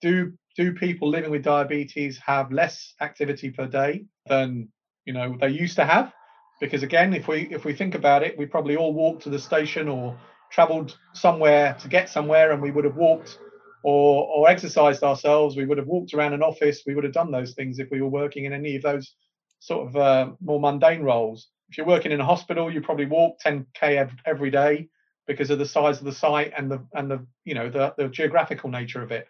do 0.02 0.34
do 0.58 0.74
people 0.74 1.10
living 1.10 1.32
with 1.32 1.44
diabetes 1.44 2.20
have 2.26 2.52
less 2.52 2.94
activity 3.02 3.50
per 3.50 3.68
day 3.68 4.06
than 4.28 4.68
you 5.06 5.14
know 5.14 5.38
they 5.40 5.50
used 5.50 5.76
to 5.76 5.86
have 5.86 6.12
because 6.60 6.84
again 6.84 7.14
if 7.14 7.28
we 7.28 7.48
if 7.52 7.64
we 7.64 7.74
think 7.74 7.96
about 7.96 8.24
it 8.24 8.38
we 8.38 8.46
probably 8.46 8.76
all 8.76 8.94
walked 8.94 9.24
to 9.24 9.30
the 9.30 9.40
station 9.40 9.88
or 9.88 10.18
traveled 10.52 10.98
somewhere 11.14 11.76
to 11.80 11.88
get 11.88 12.10
somewhere 12.10 12.52
and 12.52 12.62
we 12.62 12.72
would 12.72 12.84
have 12.84 12.98
walked 12.98 13.40
or 13.84 14.28
or 14.36 14.50
exercised 14.50 15.04
ourselves 15.04 15.56
we 15.56 15.66
would 15.66 15.78
have 15.78 15.88
walked 15.88 16.14
around 16.14 16.34
an 16.34 16.44
office 16.44 16.84
we 16.86 16.94
would 16.94 17.04
have 17.04 17.14
done 17.14 17.32
those 17.32 17.54
things 17.54 17.80
if 17.80 17.90
we 17.90 18.02
were 18.02 18.10
working 18.10 18.46
in 18.46 18.54
any 18.54 18.76
of 18.76 18.82
those 18.82 19.16
sort 19.62 19.88
of 19.88 19.96
uh, 19.96 20.32
more 20.42 20.60
mundane 20.60 21.02
roles 21.02 21.48
if 21.70 21.78
you're 21.78 21.88
working 21.88 22.12
in 22.12 22.20
a 22.20 22.26
hospital 22.26 22.72
you 22.72 22.82
probably 22.82 23.06
walk 23.06 23.38
10k 23.46 24.12
every 24.26 24.52
day 24.52 24.90
because 25.28 25.50
of 25.50 25.60
the 25.60 25.66
size 25.66 26.00
of 26.00 26.06
the 26.06 26.12
site 26.12 26.52
and 26.58 26.70
the 26.70 26.86
and 26.94 27.10
the 27.10 27.26
you 27.46 27.54
know 27.54 27.70
the, 27.70 27.94
the 27.98 28.10
geographical 28.10 28.70
nature 28.70 29.02
of 29.02 29.12
it 29.12 29.28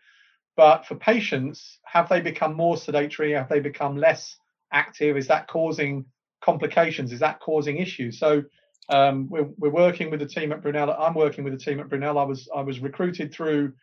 but 0.57 0.85
for 0.85 0.95
patients, 0.95 1.79
have 1.85 2.09
they 2.09 2.21
become 2.21 2.55
more 2.55 2.77
sedentary? 2.77 3.31
Have 3.33 3.49
they 3.49 3.59
become 3.59 3.95
less 3.95 4.37
active? 4.73 5.17
Is 5.17 5.27
that 5.27 5.47
causing 5.47 6.05
complications? 6.43 7.11
Is 7.11 7.19
that 7.21 7.39
causing 7.39 7.77
issues? 7.77 8.19
So 8.19 8.43
um, 8.89 9.29
we're, 9.29 9.49
we're 9.57 9.69
working 9.69 10.11
with 10.11 10.19
the 10.19 10.25
team 10.25 10.51
at 10.51 10.61
Brunel. 10.61 10.91
I'm 10.91 11.13
working 11.13 11.43
with 11.43 11.53
the 11.53 11.59
team 11.59 11.79
at 11.79 11.89
Brunel. 11.89 12.17
I 12.17 12.23
was 12.23 12.49
I 12.53 12.61
was 12.61 12.79
recruited 12.79 13.33
through 13.33 13.73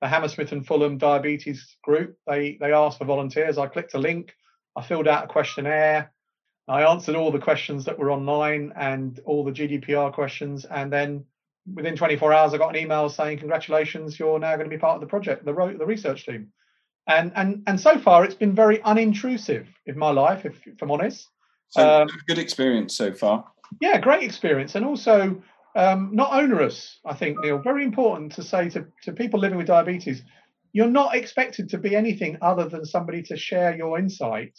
the 0.00 0.08
Hammersmith 0.08 0.52
and 0.52 0.66
Fulham 0.66 0.98
Diabetes 0.98 1.76
Group. 1.84 2.16
They 2.26 2.58
they 2.60 2.72
asked 2.72 2.98
for 2.98 3.04
volunteers. 3.04 3.58
I 3.58 3.68
clicked 3.68 3.94
a 3.94 3.98
link. 3.98 4.34
I 4.76 4.82
filled 4.82 5.08
out 5.08 5.24
a 5.24 5.28
questionnaire. 5.28 6.12
I 6.68 6.82
answered 6.82 7.16
all 7.16 7.30
the 7.30 7.38
questions 7.38 7.84
that 7.84 7.98
were 7.98 8.10
online 8.10 8.72
and 8.76 9.18
all 9.24 9.44
the 9.44 9.52
GDPR 9.52 10.12
questions, 10.12 10.64
and 10.64 10.92
then 10.92 11.24
within 11.72 11.96
24 11.96 12.32
hours, 12.32 12.54
I 12.54 12.58
got 12.58 12.74
an 12.74 12.82
email 12.82 13.08
saying, 13.08 13.38
"Congratulations, 13.38 14.18
you're 14.18 14.38
now 14.38 14.56
going 14.56 14.68
to 14.68 14.76
be 14.76 14.80
part 14.80 14.96
of 14.96 15.00
the 15.00 15.06
project, 15.06 15.44
the 15.44 15.52
the 15.78 15.86
research 15.86 16.26
team." 16.26 16.52
And 17.08 17.32
and 17.36 17.62
and 17.66 17.80
so 17.80 17.98
far, 17.98 18.24
it's 18.24 18.34
been 18.34 18.54
very 18.54 18.78
unintrusive 18.78 19.66
in 19.86 19.96
my 19.96 20.10
life, 20.10 20.44
if, 20.44 20.66
if 20.66 20.82
I'm 20.82 20.90
honest. 20.90 21.28
So 21.68 22.02
um, 22.02 22.08
good 22.26 22.38
experience 22.38 22.96
so 22.96 23.12
far. 23.12 23.44
Yeah, 23.80 23.98
great 23.98 24.22
experience, 24.24 24.74
and 24.74 24.84
also 24.84 25.40
um, 25.76 26.10
not 26.12 26.32
onerous. 26.32 26.98
I 27.04 27.14
think 27.14 27.38
Neil, 27.40 27.58
very 27.58 27.84
important 27.84 28.32
to 28.32 28.42
say 28.42 28.68
to 28.70 28.86
to 29.02 29.12
people 29.12 29.38
living 29.38 29.58
with 29.58 29.68
diabetes, 29.68 30.22
you're 30.76 31.00
not 31.02 31.16
expected 31.16 31.70
to 31.70 31.78
be 31.78 31.96
anything 31.96 32.36
other 32.42 32.68
than 32.68 32.84
somebody 32.84 33.22
to 33.22 33.34
share 33.34 33.74
your 33.74 33.98
insight 33.98 34.52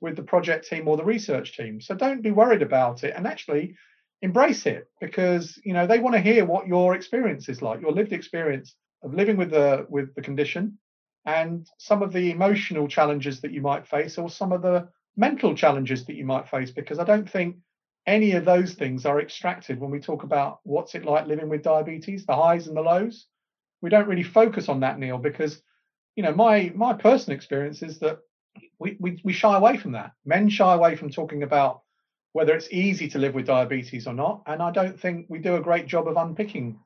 with 0.00 0.16
the 0.16 0.22
project 0.22 0.66
team 0.66 0.88
or 0.88 0.96
the 0.96 1.04
research 1.04 1.54
team. 1.54 1.82
So 1.82 1.94
don't 1.94 2.22
be 2.22 2.30
worried 2.30 2.62
about 2.62 3.04
it. 3.04 3.12
And 3.14 3.26
actually, 3.26 3.76
embrace 4.22 4.64
it 4.64 4.86
because 5.02 5.60
you 5.62 5.74
know 5.74 5.86
they 5.86 5.98
want 5.98 6.14
to 6.14 6.22
hear 6.22 6.46
what 6.46 6.66
your 6.66 6.94
experience 6.94 7.50
is 7.50 7.60
like, 7.60 7.82
your 7.82 7.92
lived 7.92 8.14
experience 8.14 8.74
of 9.02 9.12
living 9.12 9.36
with 9.36 9.50
the 9.50 9.86
with 9.90 10.14
the 10.14 10.22
condition, 10.22 10.78
and 11.26 11.68
some 11.76 12.02
of 12.02 12.14
the 12.14 12.30
emotional 12.30 12.88
challenges 12.88 13.42
that 13.42 13.52
you 13.52 13.60
might 13.60 13.86
face, 13.86 14.16
or 14.16 14.30
some 14.30 14.50
of 14.50 14.62
the 14.62 14.88
mental 15.14 15.54
challenges 15.54 16.06
that 16.06 16.16
you 16.16 16.24
might 16.24 16.48
face. 16.48 16.70
Because 16.70 16.98
I 16.98 17.04
don't 17.04 17.28
think 17.28 17.56
any 18.06 18.32
of 18.32 18.46
those 18.46 18.72
things 18.72 19.04
are 19.04 19.20
extracted 19.20 19.78
when 19.78 19.90
we 19.90 20.00
talk 20.00 20.22
about 20.22 20.60
what's 20.62 20.94
it 20.94 21.04
like 21.04 21.26
living 21.26 21.50
with 21.50 21.62
diabetes, 21.62 22.24
the 22.24 22.34
highs 22.34 22.66
and 22.66 22.74
the 22.78 22.80
lows. 22.80 23.26
We 23.84 23.90
don't 23.90 24.08
really 24.08 24.22
focus 24.22 24.70
on 24.70 24.80
that, 24.80 24.98
Neil, 24.98 25.18
because 25.18 25.60
you 26.16 26.22
know 26.22 26.34
my 26.34 26.72
my 26.74 26.94
personal 26.94 27.36
experience 27.36 27.82
is 27.82 27.98
that 27.98 28.20
we, 28.78 28.96
we, 28.98 29.20
we 29.22 29.32
shy 29.34 29.54
away 29.54 29.76
from 29.76 29.92
that. 29.92 30.12
Men 30.24 30.48
shy 30.48 30.72
away 30.72 30.96
from 30.96 31.10
talking 31.10 31.42
about 31.42 31.82
whether 32.32 32.54
it's 32.54 32.72
easy 32.72 33.08
to 33.08 33.18
live 33.18 33.34
with 33.34 33.46
diabetes 33.46 34.06
or 34.06 34.14
not. 34.14 34.42
And 34.46 34.62
I 34.62 34.70
don't 34.70 34.98
think 34.98 35.26
we 35.28 35.38
do 35.38 35.56
a 35.56 35.60
great 35.60 35.86
job 35.86 36.08
of 36.08 36.16
unpicking 36.16 36.78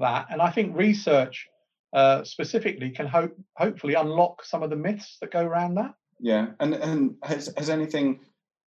that. 0.00 0.26
And 0.28 0.42
I 0.42 0.50
think 0.50 0.76
research 0.76 1.46
uh, 1.92 2.24
specifically 2.24 2.90
can 2.90 3.06
hope 3.06 3.36
hopefully 3.56 3.94
unlock 3.94 4.44
some 4.44 4.64
of 4.64 4.70
the 4.70 4.76
myths 4.76 5.18
that 5.20 5.30
go 5.30 5.44
around 5.44 5.76
that. 5.76 5.94
Yeah, 6.18 6.48
and 6.58 6.74
and 6.74 7.14
has 7.22 7.54
has 7.56 7.70
anything 7.70 8.18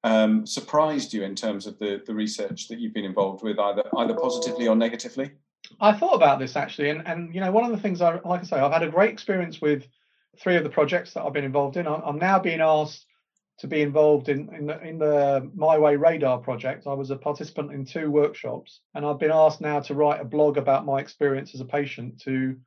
um, 0.06 0.48
surprised 0.48 1.14
you 1.14 1.24
in 1.24 1.36
terms 1.36 1.68
of 1.68 1.78
the 1.80 2.02
the 2.06 2.14
research 2.14 2.70
that 2.70 2.80
you've 2.80 2.94
been 2.94 3.04
involved 3.04 3.44
with, 3.44 3.60
either 3.60 3.84
either 3.98 4.14
positively 4.14 4.70
or 4.70 4.76
negatively? 4.78 5.32
I 5.80 5.94
thought 5.94 6.16
about 6.16 6.40
this 6.40 6.56
actually, 6.56 6.90
and 6.90 7.08
and 7.08 7.34
you 7.34 7.42
know 7.42 7.52
one 7.52 7.66
of 7.66 7.72
the 7.72 7.82
things 7.82 8.02
I 8.02 8.20
like 8.20 8.42
I 8.42 8.44
say 8.44 8.58
I've 8.58 8.74
had 8.74 8.84
a 8.84 8.90
great 8.90 9.12
experience 9.12 9.62
with 9.62 9.86
three 10.40 10.56
of 10.56 10.64
the 10.64 10.70
projects 10.70 11.14
that 11.14 11.24
I've 11.24 11.34
been 11.34 11.44
involved 11.44 11.78
in. 11.78 11.88
I'm 11.88 12.18
now 12.18 12.40
being 12.40 12.62
asked 12.62 13.06
to 13.60 13.68
be 13.68 13.82
involved 13.82 14.30
in 14.30 14.54
in 14.54 14.68
the, 14.68 14.82
in 14.82 14.98
the 14.98 15.50
My 15.56 15.78
Way 15.78 15.96
Radar 15.96 16.40
project. 16.40 16.88
I 16.88 16.94
was 16.94 17.12
a 17.12 17.16
participant 17.16 17.72
in 17.72 17.86
two 17.86 18.10
workshops, 18.12 18.82
and 18.94 19.06
I've 19.06 19.20
been 19.20 19.32
asked 19.32 19.62
now 19.62 19.80
to 19.82 19.94
write 19.94 20.22
a 20.22 20.26
blog 20.26 20.58
about 20.58 20.86
my 20.86 21.00
experience 21.00 21.54
as 21.54 21.62
a 21.62 21.66
patient 21.66 22.20
to 22.22 22.58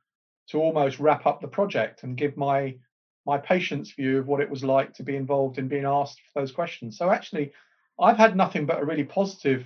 to 0.49 0.59
almost 0.59 0.99
wrap 0.99 1.25
up 1.25 1.41
the 1.41 1.47
project 1.47 2.03
and 2.03 2.17
give 2.17 2.37
my 2.37 2.75
my 3.25 3.37
patient's 3.37 3.91
view 3.91 4.17
of 4.17 4.27
what 4.27 4.39
it 4.41 4.49
was 4.49 4.63
like 4.63 4.93
to 4.93 5.03
be 5.03 5.15
involved 5.15 5.57
in 5.57 5.67
being 5.67 5.85
asked 5.85 6.21
those 6.33 6.51
questions. 6.53 6.97
So 6.97 7.11
actually, 7.11 7.51
I've 7.99 8.17
had 8.17 8.37
nothing 8.37 8.65
but 8.65 8.79
a 8.79 8.85
really 8.85 9.03
positive 9.03 9.65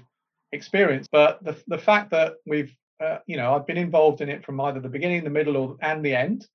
experience. 0.52 1.08
But 1.12 1.44
the 1.44 1.56
the 1.68 1.78
fact 1.78 2.10
that 2.12 2.34
we've 2.48 2.76
uh, 3.02 3.18
you 3.26 3.38
know 3.38 3.54
I've 3.54 3.68
been 3.68 3.78
involved 3.78 4.22
in 4.22 4.30
it 4.30 4.46
from 4.46 4.60
either 4.62 4.80
the 4.80 4.90
beginning, 4.90 5.24
the 5.24 5.30
middle, 5.30 5.58
or 5.58 5.78
and 5.82 6.04
the 6.04 6.16
end, 6.16 6.48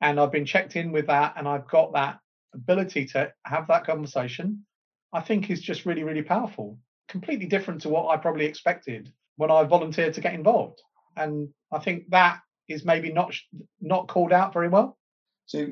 and 0.00 0.20
I've 0.20 0.32
been 0.32 0.46
checked 0.46 0.76
in 0.76 0.92
with 0.92 1.06
that, 1.06 1.34
and 1.36 1.48
I've 1.48 1.68
got 1.68 1.92
that 1.94 2.20
ability 2.54 3.06
to 3.06 3.32
have 3.44 3.66
that 3.68 3.84
conversation, 3.84 4.64
I 5.12 5.20
think 5.20 5.50
is 5.50 5.60
just 5.60 5.86
really, 5.86 6.04
really 6.04 6.22
powerful. 6.22 6.78
Completely 7.08 7.46
different 7.46 7.82
to 7.82 7.88
what 7.88 8.08
I 8.08 8.16
probably 8.16 8.46
expected 8.46 9.12
when 9.36 9.50
I 9.50 9.62
volunteered 9.64 10.14
to 10.14 10.20
get 10.20 10.34
involved. 10.34 10.80
And 11.16 11.48
I 11.72 11.78
think 11.78 12.10
that 12.10 12.40
is 12.68 12.84
maybe 12.84 13.12
not 13.12 13.34
not 13.80 14.08
called 14.08 14.32
out 14.32 14.52
very 14.52 14.68
well. 14.68 14.98
So, 15.46 15.66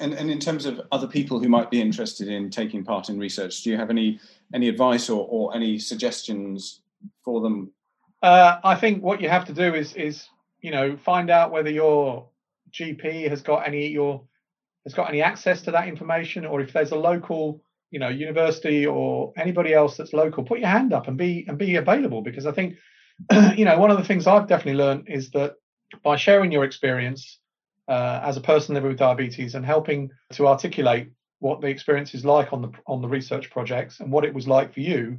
and, 0.00 0.14
and 0.14 0.30
in 0.30 0.38
terms 0.38 0.64
of 0.64 0.80
other 0.90 1.06
people 1.06 1.38
who 1.38 1.50
might 1.50 1.70
be 1.70 1.82
interested 1.82 2.28
in 2.28 2.48
taking 2.48 2.82
part 2.82 3.10
in 3.10 3.18
research, 3.18 3.62
do 3.62 3.70
you 3.70 3.76
have 3.76 3.90
any 3.90 4.18
any 4.54 4.68
advice 4.68 5.10
or, 5.10 5.26
or 5.28 5.54
any 5.54 5.78
suggestions 5.78 6.80
for 7.24 7.42
them? 7.42 7.70
Uh, 8.22 8.58
I 8.64 8.74
think 8.74 9.02
what 9.02 9.20
you 9.20 9.28
have 9.28 9.44
to 9.46 9.52
do 9.52 9.74
is 9.74 9.94
is 9.94 10.28
you 10.60 10.70
know 10.70 10.96
find 10.96 11.30
out 11.30 11.52
whether 11.52 11.70
your 11.70 12.28
GP 12.72 13.28
has 13.28 13.42
got 13.42 13.66
any 13.66 13.88
your 13.88 14.22
has 14.84 14.94
got 14.94 15.08
any 15.08 15.22
access 15.22 15.62
to 15.62 15.70
that 15.72 15.88
information, 15.88 16.46
or 16.46 16.60
if 16.60 16.72
there's 16.72 16.92
a 16.92 16.96
local, 16.96 17.60
you 17.90 17.98
know, 17.98 18.08
university 18.08 18.86
or 18.86 19.32
anybody 19.36 19.74
else 19.74 19.96
that's 19.96 20.12
local, 20.12 20.44
put 20.44 20.60
your 20.60 20.68
hand 20.68 20.92
up 20.92 21.08
and 21.08 21.16
be 21.16 21.44
and 21.46 21.58
be 21.58 21.76
available. 21.76 22.22
Because 22.22 22.46
I 22.46 22.52
think, 22.52 22.76
you 23.56 23.64
know, 23.64 23.78
one 23.78 23.90
of 23.90 23.98
the 23.98 24.04
things 24.04 24.26
I've 24.26 24.48
definitely 24.48 24.82
learned 24.82 25.08
is 25.08 25.30
that 25.30 25.54
by 26.02 26.16
sharing 26.16 26.52
your 26.52 26.64
experience 26.64 27.38
uh, 27.88 28.20
as 28.22 28.36
a 28.36 28.40
person 28.40 28.74
living 28.74 28.88
with 28.88 28.98
diabetes 28.98 29.54
and 29.54 29.64
helping 29.64 30.10
to 30.32 30.46
articulate 30.46 31.10
what 31.40 31.60
the 31.60 31.68
experience 31.68 32.14
is 32.14 32.24
like 32.24 32.52
on 32.52 32.62
the 32.62 32.70
on 32.86 33.00
the 33.00 33.08
research 33.08 33.50
projects 33.50 34.00
and 34.00 34.10
what 34.10 34.24
it 34.24 34.34
was 34.34 34.48
like 34.48 34.74
for 34.74 34.80
you, 34.80 35.18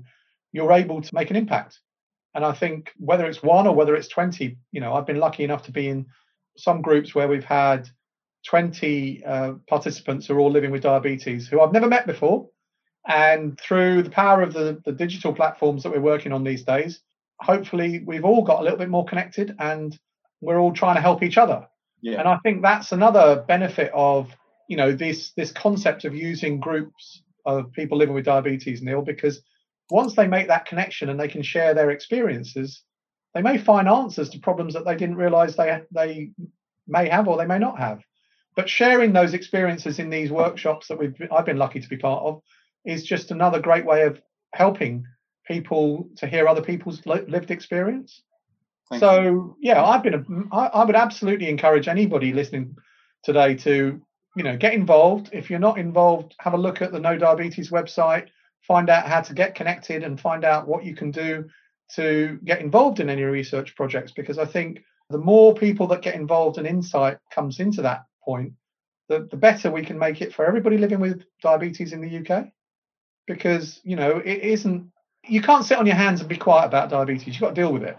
you're 0.51 0.73
able 0.73 1.01
to 1.01 1.09
make 1.13 1.29
an 1.29 1.35
impact. 1.35 1.79
And 2.35 2.45
I 2.45 2.53
think 2.53 2.91
whether 2.97 3.25
it's 3.25 3.41
one 3.41 3.67
or 3.67 3.75
whether 3.75 3.95
it's 3.95 4.07
20, 4.07 4.57
you 4.71 4.81
know, 4.81 4.93
I've 4.93 5.07
been 5.07 5.19
lucky 5.19 5.43
enough 5.43 5.63
to 5.63 5.71
be 5.71 5.87
in 5.87 6.05
some 6.57 6.81
groups 6.81 7.15
where 7.15 7.27
we've 7.27 7.43
had 7.43 7.89
20 8.45 9.23
uh, 9.25 9.53
participants 9.67 10.27
who 10.27 10.35
are 10.35 10.39
all 10.39 10.51
living 10.51 10.71
with 10.71 10.83
diabetes 10.83 11.47
who 11.47 11.61
I've 11.61 11.73
never 11.73 11.87
met 11.87 12.05
before. 12.05 12.47
And 13.07 13.59
through 13.59 14.03
the 14.03 14.09
power 14.09 14.41
of 14.41 14.53
the, 14.53 14.81
the 14.85 14.91
digital 14.91 15.33
platforms 15.33 15.83
that 15.83 15.91
we're 15.91 16.01
working 16.01 16.31
on 16.31 16.43
these 16.43 16.63
days, 16.63 17.01
hopefully 17.41 18.03
we've 18.05 18.25
all 18.25 18.43
got 18.43 18.59
a 18.59 18.63
little 18.63 18.77
bit 18.77 18.89
more 18.89 19.05
connected 19.05 19.55
and 19.59 19.97
we're 20.41 20.59
all 20.59 20.73
trying 20.73 20.95
to 20.95 21.01
help 21.01 21.23
each 21.23 21.37
other. 21.37 21.67
Yeah. 22.01 22.19
And 22.19 22.27
I 22.27 22.37
think 22.43 22.61
that's 22.61 22.91
another 22.91 23.43
benefit 23.47 23.91
of 23.93 24.29
you 24.67 24.77
know 24.77 24.91
this 24.93 25.31
this 25.31 25.51
concept 25.51 26.05
of 26.05 26.15
using 26.15 26.59
groups 26.59 27.23
of 27.45 27.71
people 27.73 27.97
living 27.97 28.15
with 28.15 28.25
diabetes, 28.25 28.81
Neil, 28.81 29.01
because 29.01 29.41
once 29.89 30.15
they 30.15 30.27
make 30.27 30.47
that 30.47 30.65
connection 30.65 31.09
and 31.09 31.19
they 31.19 31.27
can 31.27 31.41
share 31.41 31.73
their 31.73 31.91
experiences, 31.91 32.83
they 33.33 33.41
may 33.41 33.57
find 33.57 33.87
answers 33.87 34.29
to 34.29 34.39
problems 34.39 34.73
that 34.73 34.85
they 34.85 34.95
didn't 34.95 35.15
realize 35.15 35.55
they 35.55 35.81
they 35.91 36.31
may 36.87 37.09
have 37.09 37.27
or 37.27 37.37
they 37.37 37.45
may 37.45 37.59
not 37.59 37.79
have. 37.79 38.01
But 38.55 38.69
sharing 38.69 39.13
those 39.13 39.33
experiences 39.33 39.99
in 39.99 40.09
these 40.09 40.31
workshops 40.31 40.87
that 40.87 40.99
we've 40.99 41.15
I've 41.31 41.45
been 41.45 41.57
lucky 41.57 41.79
to 41.79 41.89
be 41.89 41.97
part 41.97 42.23
of 42.23 42.41
is 42.85 43.03
just 43.03 43.31
another 43.31 43.59
great 43.59 43.85
way 43.85 44.03
of 44.03 44.21
helping 44.53 45.05
people 45.47 46.09
to 46.17 46.27
hear 46.27 46.47
other 46.47 46.61
people's 46.61 47.05
lived 47.05 47.51
experience. 47.51 48.21
Thank 48.89 48.99
so 49.01 49.21
you. 49.21 49.57
yeah, 49.61 49.83
I've 49.83 50.03
been 50.03 50.13
a, 50.15 50.55
I, 50.55 50.67
I 50.67 50.85
would 50.85 50.95
absolutely 50.95 51.49
encourage 51.49 51.87
anybody 51.87 52.33
listening 52.33 52.75
today 53.23 53.55
to 53.55 54.01
you 54.35 54.43
know 54.43 54.57
get 54.57 54.73
involved. 54.73 55.29
If 55.31 55.49
you're 55.49 55.59
not 55.59 55.77
involved, 55.77 56.35
have 56.39 56.53
a 56.53 56.57
look 56.57 56.81
at 56.81 56.91
the 56.91 56.99
Know 56.99 57.17
Diabetes 57.17 57.69
website, 57.69 58.27
find 58.67 58.89
out 58.89 59.07
how 59.07 59.21
to 59.21 59.33
get 59.33 59.55
connected, 59.55 60.03
and 60.03 60.19
find 60.19 60.43
out 60.43 60.67
what 60.67 60.83
you 60.83 60.95
can 60.95 61.11
do 61.11 61.49
to 61.95 62.39
get 62.43 62.61
involved 62.61 62.99
in 62.99 63.09
any 63.09 63.23
research 63.23 63.75
projects. 63.75 64.11
Because 64.11 64.37
I 64.37 64.45
think 64.45 64.83
the 65.09 65.17
more 65.17 65.53
people 65.55 65.87
that 65.87 66.01
get 66.01 66.15
involved 66.15 66.57
and 66.57 66.67
insight 66.67 67.17
comes 67.31 67.59
into 67.59 67.81
that 67.81 68.05
point, 68.23 68.53
the, 69.07 69.27
the 69.31 69.37
better 69.37 69.71
we 69.71 69.83
can 69.83 69.97
make 69.97 70.21
it 70.21 70.33
for 70.33 70.45
everybody 70.45 70.77
living 70.77 70.99
with 70.99 71.23
diabetes 71.41 71.93
in 71.93 72.01
the 72.01 72.17
UK. 72.19 72.45
Because, 73.27 73.79
you 73.83 73.95
know, 73.95 74.17
it 74.17 74.39
isn't, 74.39 74.91
you 75.27 75.41
can't 75.41 75.65
sit 75.65 75.77
on 75.77 75.85
your 75.85 75.95
hands 75.95 76.19
and 76.21 76.29
be 76.29 76.37
quiet 76.37 76.67
about 76.67 76.89
diabetes. 76.89 77.27
You've 77.27 77.41
got 77.41 77.55
to 77.55 77.61
deal 77.61 77.73
with 77.73 77.83
it. 77.83 77.97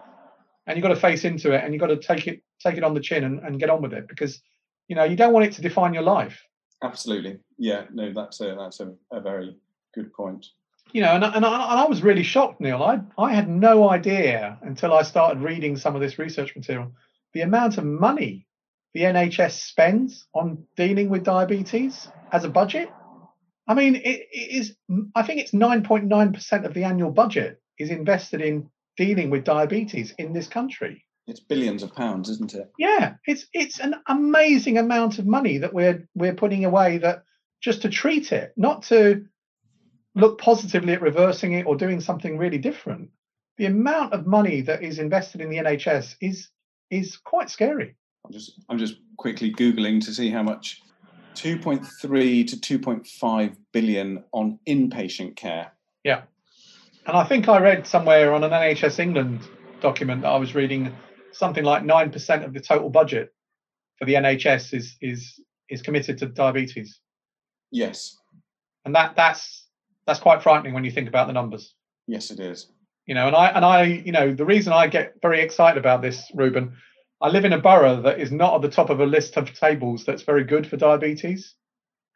And 0.67 0.77
you've 0.77 0.83
got 0.83 0.95
to 0.95 1.01
face 1.01 1.25
into 1.25 1.53
it 1.53 1.65
and 1.65 1.73
you've 1.73 1.81
got 1.81 1.89
to 1.89 1.97
take 1.97 2.27
it, 2.27 2.43
take 2.61 2.77
it 2.77 2.85
on 2.85 2.95
the 2.95 3.01
chin 3.01 3.25
and, 3.25 3.41
and 3.41 3.59
get 3.59 3.71
on 3.71 3.83
with 3.83 3.93
it 3.93 4.07
because, 4.09 4.41
you 4.87 4.95
know, 4.95 5.05
you 5.05 5.17
don't 5.17 5.33
want 5.33 5.47
it 5.47 5.53
to 5.55 5.63
define 5.63 5.95
your 5.95 6.05
life. 6.05 6.41
Absolutely. 6.83 7.39
Yeah, 7.59 7.85
no, 7.93 8.13
that's 8.13 8.41
a, 8.41 8.57
that's 8.59 8.81
a, 8.81 8.95
a 9.13 9.21
very 9.21 9.57
good 9.95 10.13
point 10.13 10.47
you 10.93 11.03
know, 11.03 11.15
and, 11.15 11.25
and, 11.25 11.45
I, 11.45 11.71
and 11.71 11.81
I 11.81 11.87
was 11.87 12.03
really 12.03 12.23
shocked, 12.23 12.61
Neil. 12.61 12.83
I, 12.83 13.01
I 13.17 13.33
had 13.33 13.49
no 13.49 13.89
idea 13.89 14.59
until 14.63 14.93
I 14.93 15.03
started 15.03 15.43
reading 15.43 15.77
some 15.77 15.95
of 15.95 16.01
this 16.01 16.19
research 16.19 16.55
material 16.57 16.93
the 17.33 17.43
amount 17.43 17.79
of 17.79 17.85
money 17.85 18.47
the 18.93 19.03
NHS 19.03 19.53
spends 19.53 20.27
on 20.35 20.65
dealing 20.77 21.09
with 21.11 21.23
diabetes 21.23 22.09
as 22.33 22.43
a 22.43 22.49
budget. 22.49 22.91
I 23.69 23.75
mean, 23.75 23.95
it, 23.95 24.27
it 24.33 24.51
is. 24.53 24.75
I 25.15 25.23
think 25.23 25.41
it's 25.41 25.53
9.9% 25.53 26.65
of 26.65 26.75
the 26.75 26.83
annual 26.83 27.13
budget 27.13 27.63
is 27.79 27.91
invested 27.91 28.41
in 28.41 28.69
dealing 28.97 29.31
with 29.31 29.45
diabetes 29.45 30.13
in 30.19 30.33
this 30.33 30.49
country. 30.49 31.05
It's 31.29 31.39
billions 31.39 31.85
of 31.85 31.95
pounds, 31.95 32.29
isn't 32.31 32.55
it? 32.55 32.73
Yeah, 32.79 33.15
it's 33.27 33.47
it's 33.53 33.79
an 33.79 33.95
amazing 34.09 34.79
amount 34.79 35.21
of 35.21 35.27
money 35.27 35.59
that 35.59 35.73
we're 35.73 36.09
we're 36.17 36.35
putting 36.35 36.65
away 36.65 36.99
that 36.99 37.23
just 37.61 37.83
to 37.83 37.89
treat 37.89 38.33
it, 38.33 38.53
not 38.57 38.83
to 38.85 39.27
look 40.21 40.41
positively 40.41 40.93
at 40.93 41.03
reversing 41.03 41.53
it 41.53 41.67
or 41.67 41.77
doing 41.77 42.01
something 42.01 42.39
really 42.39 42.59
different. 42.59 43.11
The 43.59 43.67
amount 43.67 44.13
of 44.13 44.27
money 44.27 44.61
that 44.63 44.83
is 44.83 44.99
invested 44.99 45.41
in 45.41 45.51
the 45.51 45.59
NHS 45.59 46.17
is 46.21 46.49
is 46.91 47.17
quite 47.17 47.51
scary. 47.51 47.97
I'm 48.25 48.33
just 48.33 48.61
I'm 48.69 48.79
just 48.79 48.97
quickly 49.17 49.53
googling 49.53 50.05
to 50.05 50.15
see 50.15 50.31
how 50.31 50.43
much 50.43 50.83
2.3 51.35 52.47
to 52.49 52.79
2.5 52.79 53.57
billion 53.73 54.25
on 54.33 54.59
inpatient 54.69 55.37
care. 55.37 55.73
Yeah. 56.05 56.23
And 57.07 57.17
I 57.17 57.25
think 57.25 57.49
I 57.49 57.59
read 57.61 57.87
somewhere 57.87 58.35
on 58.35 58.45
an 58.45 58.51
NHS 58.51 58.99
England 58.99 59.41
document 59.81 60.23
that 60.23 60.29
I 60.29 60.37
was 60.37 60.55
reading 60.55 60.95
something 61.33 61.65
like 61.65 61.83
9% 61.83 62.45
of 62.45 62.53
the 62.53 62.61
total 62.61 62.91
budget 62.91 63.33
for 63.99 64.05
the 64.05 64.15
NHS 64.15 64.75
is 64.75 64.97
is 65.01 65.41
is 65.69 65.83
committed 65.83 66.19
to 66.19 66.27
diabetes. 66.27 67.01
Yes. 67.71 68.17
And 68.85 68.95
that 68.95 69.17
that's 69.17 69.67
that's 70.07 70.21
quite 70.21 70.43
frightening 70.43 70.75
when 70.75 70.85
you 70.85 70.91
think 70.91 71.09
about 71.09 71.27
the 71.27 71.33
numbers. 71.33 71.75
Yes, 72.07 72.31
it 72.31 72.41
is. 72.41 72.71
You 73.07 73.15
know, 73.15 73.27
and 73.27 73.37
I 73.37 73.49
and 73.49 73.65
I, 73.65 73.83
you 73.85 74.13
know, 74.13 74.35
the 74.35 74.45
reason 74.45 74.73
I 74.73 74.87
get 74.87 75.15
very 75.23 75.41
excited 75.41 75.79
about 75.79 76.03
this, 76.03 76.31
Ruben, 76.35 76.77
I 77.21 77.29
live 77.29 77.45
in 77.45 77.53
a 77.53 77.61
borough 77.61 78.01
that 78.03 78.21
is 78.21 78.33
not 78.33 78.55
at 78.55 78.63
the 78.63 78.75
top 78.75 78.91
of 78.91 79.01
a 79.01 79.07
list 79.07 79.37
of 79.37 79.53
tables 79.53 80.05
that's 80.05 80.23
very 80.23 80.45
good 80.45 80.67
for 80.67 80.77
diabetes. 80.77 81.55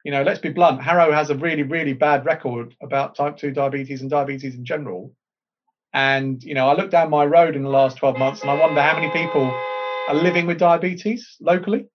You 0.04 0.12
know, 0.12 0.22
let's 0.22 0.40
be 0.40 0.50
blunt. 0.50 0.82
Harrow 0.82 1.12
has 1.12 1.30
a 1.30 1.34
really, 1.34 1.62
really 1.62 1.94
bad 1.94 2.24
record 2.24 2.74
about 2.82 3.14
type 3.14 3.36
two 3.36 3.50
diabetes 3.50 4.02
and 4.02 4.10
diabetes 4.10 4.54
in 4.54 4.64
general. 4.64 5.14
And 5.92 6.42
you 6.42 6.54
know, 6.54 6.68
I 6.68 6.74
look 6.74 6.90
down 6.90 7.10
my 7.10 7.24
road 7.24 7.56
in 7.56 7.62
the 7.62 7.70
last 7.70 7.96
12 7.98 8.18
months, 8.18 8.42
and 8.42 8.50
I 8.50 8.58
wonder 8.58 8.82
how 8.82 8.94
many 8.94 9.10
people 9.10 9.52
are 10.08 10.14
living 10.14 10.46
with 10.46 10.58
diabetes 10.58 11.36
locally, 11.40 11.86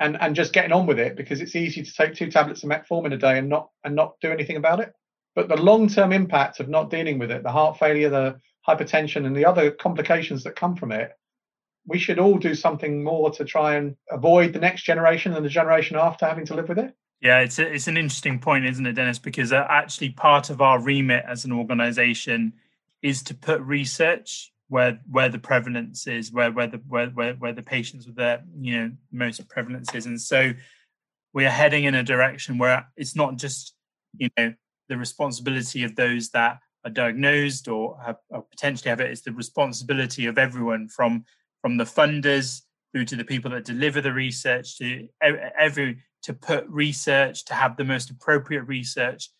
and 0.00 0.16
and 0.20 0.34
just 0.34 0.52
getting 0.52 0.72
on 0.72 0.86
with 0.86 0.98
it 0.98 1.16
because 1.16 1.40
it's 1.40 1.56
easy 1.56 1.82
to 1.82 1.92
take 1.92 2.14
two 2.14 2.30
tablets 2.30 2.62
of 2.62 2.70
metformin 2.70 3.14
a 3.14 3.16
day 3.16 3.38
and 3.38 3.48
not 3.48 3.70
and 3.84 3.94
not 3.94 4.14
do 4.20 4.30
anything 4.30 4.56
about 4.56 4.80
it. 4.80 4.92
But 5.36 5.48
the 5.48 5.56
long-term 5.56 6.14
impact 6.14 6.60
of 6.60 6.68
not 6.68 6.90
dealing 6.90 7.18
with 7.18 7.30
it, 7.30 7.42
the 7.42 7.52
heart 7.52 7.78
failure, 7.78 8.08
the 8.08 8.40
hypertension, 8.66 9.26
and 9.26 9.36
the 9.36 9.44
other 9.44 9.70
complications 9.70 10.42
that 10.44 10.56
come 10.56 10.74
from 10.74 10.90
it, 10.90 11.12
we 11.86 11.98
should 11.98 12.18
all 12.18 12.38
do 12.38 12.54
something 12.54 13.04
more 13.04 13.30
to 13.32 13.44
try 13.44 13.76
and 13.76 13.96
avoid 14.10 14.54
the 14.54 14.58
next 14.58 14.82
generation 14.82 15.34
and 15.34 15.44
the 15.44 15.50
generation 15.50 15.98
after 15.98 16.24
having 16.26 16.46
to 16.46 16.54
live 16.54 16.70
with 16.70 16.78
it. 16.78 16.96
Yeah, 17.20 17.40
it's 17.40 17.58
a, 17.58 17.70
it's 17.70 17.86
an 17.86 17.98
interesting 17.98 18.38
point, 18.38 18.64
isn't 18.64 18.86
it, 18.86 18.94
Dennis? 18.94 19.18
Because 19.18 19.52
uh, 19.52 19.66
actually, 19.68 20.10
part 20.10 20.48
of 20.48 20.62
our 20.62 20.80
remit 20.80 21.24
as 21.28 21.44
an 21.44 21.52
organisation 21.52 22.54
is 23.02 23.22
to 23.24 23.34
put 23.34 23.60
research 23.60 24.52
where 24.68 25.00
where 25.10 25.28
the 25.28 25.38
prevalence 25.38 26.06
is, 26.06 26.32
where 26.32 26.50
where 26.50 26.66
the 26.66 26.80
where 26.88 27.08
where, 27.08 27.34
where 27.34 27.52
the 27.52 27.62
patients 27.62 28.06
with 28.06 28.16
the 28.16 28.42
you 28.58 28.78
know 28.78 28.90
most 29.12 29.46
prevalence 29.48 29.94
is, 29.94 30.06
and 30.06 30.20
so 30.20 30.52
we 31.32 31.44
are 31.44 31.50
heading 31.50 31.84
in 31.84 31.94
a 31.94 32.02
direction 32.02 32.58
where 32.58 32.86
it's 32.96 33.14
not 33.14 33.36
just 33.36 33.74
you 34.16 34.28
know 34.36 34.54
the 34.88 34.96
responsibility 34.96 35.84
of 35.84 35.96
those 35.96 36.30
that 36.30 36.58
are 36.84 36.90
diagnosed 36.90 37.68
or 37.68 37.98
have 38.04 38.16
or 38.30 38.42
potentially 38.42 38.90
have 38.90 39.00
it. 39.00 39.10
It's 39.10 39.22
the 39.22 39.32
responsibility 39.32 40.26
of 40.26 40.38
everyone 40.38 40.88
from 40.88 41.24
from 41.60 41.76
the 41.76 41.84
funders 41.84 42.62
through 42.92 43.06
to 43.06 43.16
the 43.16 43.24
people 43.24 43.50
that 43.50 43.64
deliver 43.64 44.00
the 44.00 44.12
research 44.12 44.78
to 44.78 45.08
every 45.20 45.98
to 46.22 46.32
put 46.32 46.66
research, 46.68 47.44
to 47.44 47.54
have 47.54 47.76
the 47.76 47.84
most 47.84 48.10
appropriate 48.10 48.62
research 48.62 49.30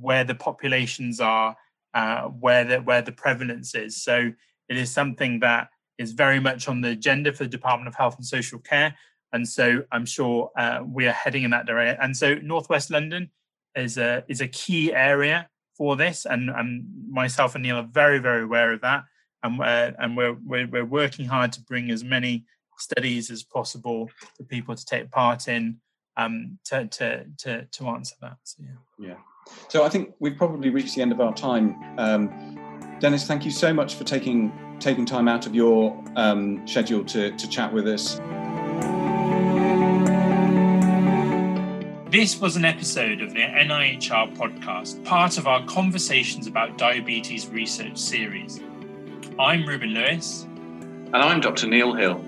where 0.00 0.24
the 0.24 0.34
populations 0.34 1.20
are, 1.20 1.56
uh, 1.94 2.22
where 2.22 2.64
the 2.64 2.78
where 2.78 3.02
the 3.02 3.12
prevalence 3.12 3.74
is. 3.74 4.02
So 4.02 4.32
it 4.68 4.76
is 4.76 4.90
something 4.90 5.40
that 5.40 5.68
is 5.98 6.12
very 6.12 6.40
much 6.40 6.68
on 6.68 6.80
the 6.80 6.90
agenda 6.90 7.32
for 7.32 7.44
the 7.44 7.50
Department 7.50 7.88
of 7.88 7.94
Health 7.94 8.16
and 8.16 8.24
Social 8.24 8.58
Care, 8.58 8.94
and 9.32 9.48
so 9.48 9.82
I'm 9.92 10.06
sure 10.06 10.50
uh, 10.56 10.80
we 10.86 11.06
are 11.06 11.12
heading 11.12 11.42
in 11.42 11.50
that 11.50 11.66
direction. 11.66 11.98
And 12.00 12.16
so 12.16 12.34
Northwest 12.36 12.90
London 12.90 13.30
is 13.74 13.98
a 13.98 14.24
is 14.28 14.40
a 14.40 14.48
key 14.48 14.92
area 14.92 15.48
for 15.76 15.96
this, 15.96 16.26
and 16.26 16.50
and 16.50 16.84
myself 17.08 17.54
and 17.54 17.62
Neil 17.62 17.76
are 17.76 17.88
very 17.90 18.18
very 18.18 18.44
aware 18.44 18.72
of 18.72 18.80
that, 18.82 19.04
and 19.42 19.60
uh, 19.60 19.92
and 19.98 20.16
we're, 20.16 20.36
we're 20.44 20.66
we're 20.66 20.84
working 20.84 21.26
hard 21.26 21.52
to 21.52 21.62
bring 21.62 21.90
as 21.90 22.04
many 22.04 22.44
studies 22.78 23.30
as 23.30 23.42
possible 23.42 24.08
for 24.36 24.44
people 24.44 24.74
to 24.74 24.84
take 24.84 25.10
part 25.10 25.48
in 25.48 25.80
um, 26.16 26.58
to, 26.64 26.86
to, 26.86 27.24
to, 27.38 27.64
to 27.66 27.88
answer 27.88 28.16
that. 28.20 28.36
So, 28.44 28.62
yeah. 28.62 29.08
yeah. 29.08 29.14
So 29.68 29.84
I 29.84 29.88
think 29.88 30.14
we've 30.18 30.36
probably 30.36 30.70
reached 30.70 30.94
the 30.94 31.02
end 31.02 31.12
of 31.12 31.20
our 31.20 31.34
time. 31.34 31.76
Um, 31.98 32.58
Dennis, 33.00 33.26
thank 33.26 33.44
you 33.44 33.50
so 33.50 33.72
much 33.72 33.94
for 33.94 34.04
taking 34.04 34.52
taking 34.78 35.04
time 35.04 35.28
out 35.28 35.46
of 35.46 35.54
your 35.54 36.02
um, 36.16 36.66
schedule 36.66 37.04
to, 37.04 37.30
to 37.32 37.48
chat 37.48 37.70
with 37.70 37.86
us. 37.86 38.18
This 42.10 42.40
was 42.40 42.56
an 42.56 42.64
episode 42.64 43.20
of 43.20 43.34
the 43.34 43.38
NIHR 43.38 44.36
podcast, 44.36 45.04
part 45.04 45.38
of 45.38 45.46
our 45.46 45.64
Conversations 45.66 46.48
about 46.48 46.76
Diabetes 46.76 47.46
research 47.46 47.96
series. 47.96 48.58
I'm 49.38 49.64
Ruben 49.64 49.90
Lewis. 49.90 50.42
And 50.42 51.14
I'm 51.14 51.40
Dr. 51.40 51.68
Neil 51.68 51.94
Hill. 51.94 52.24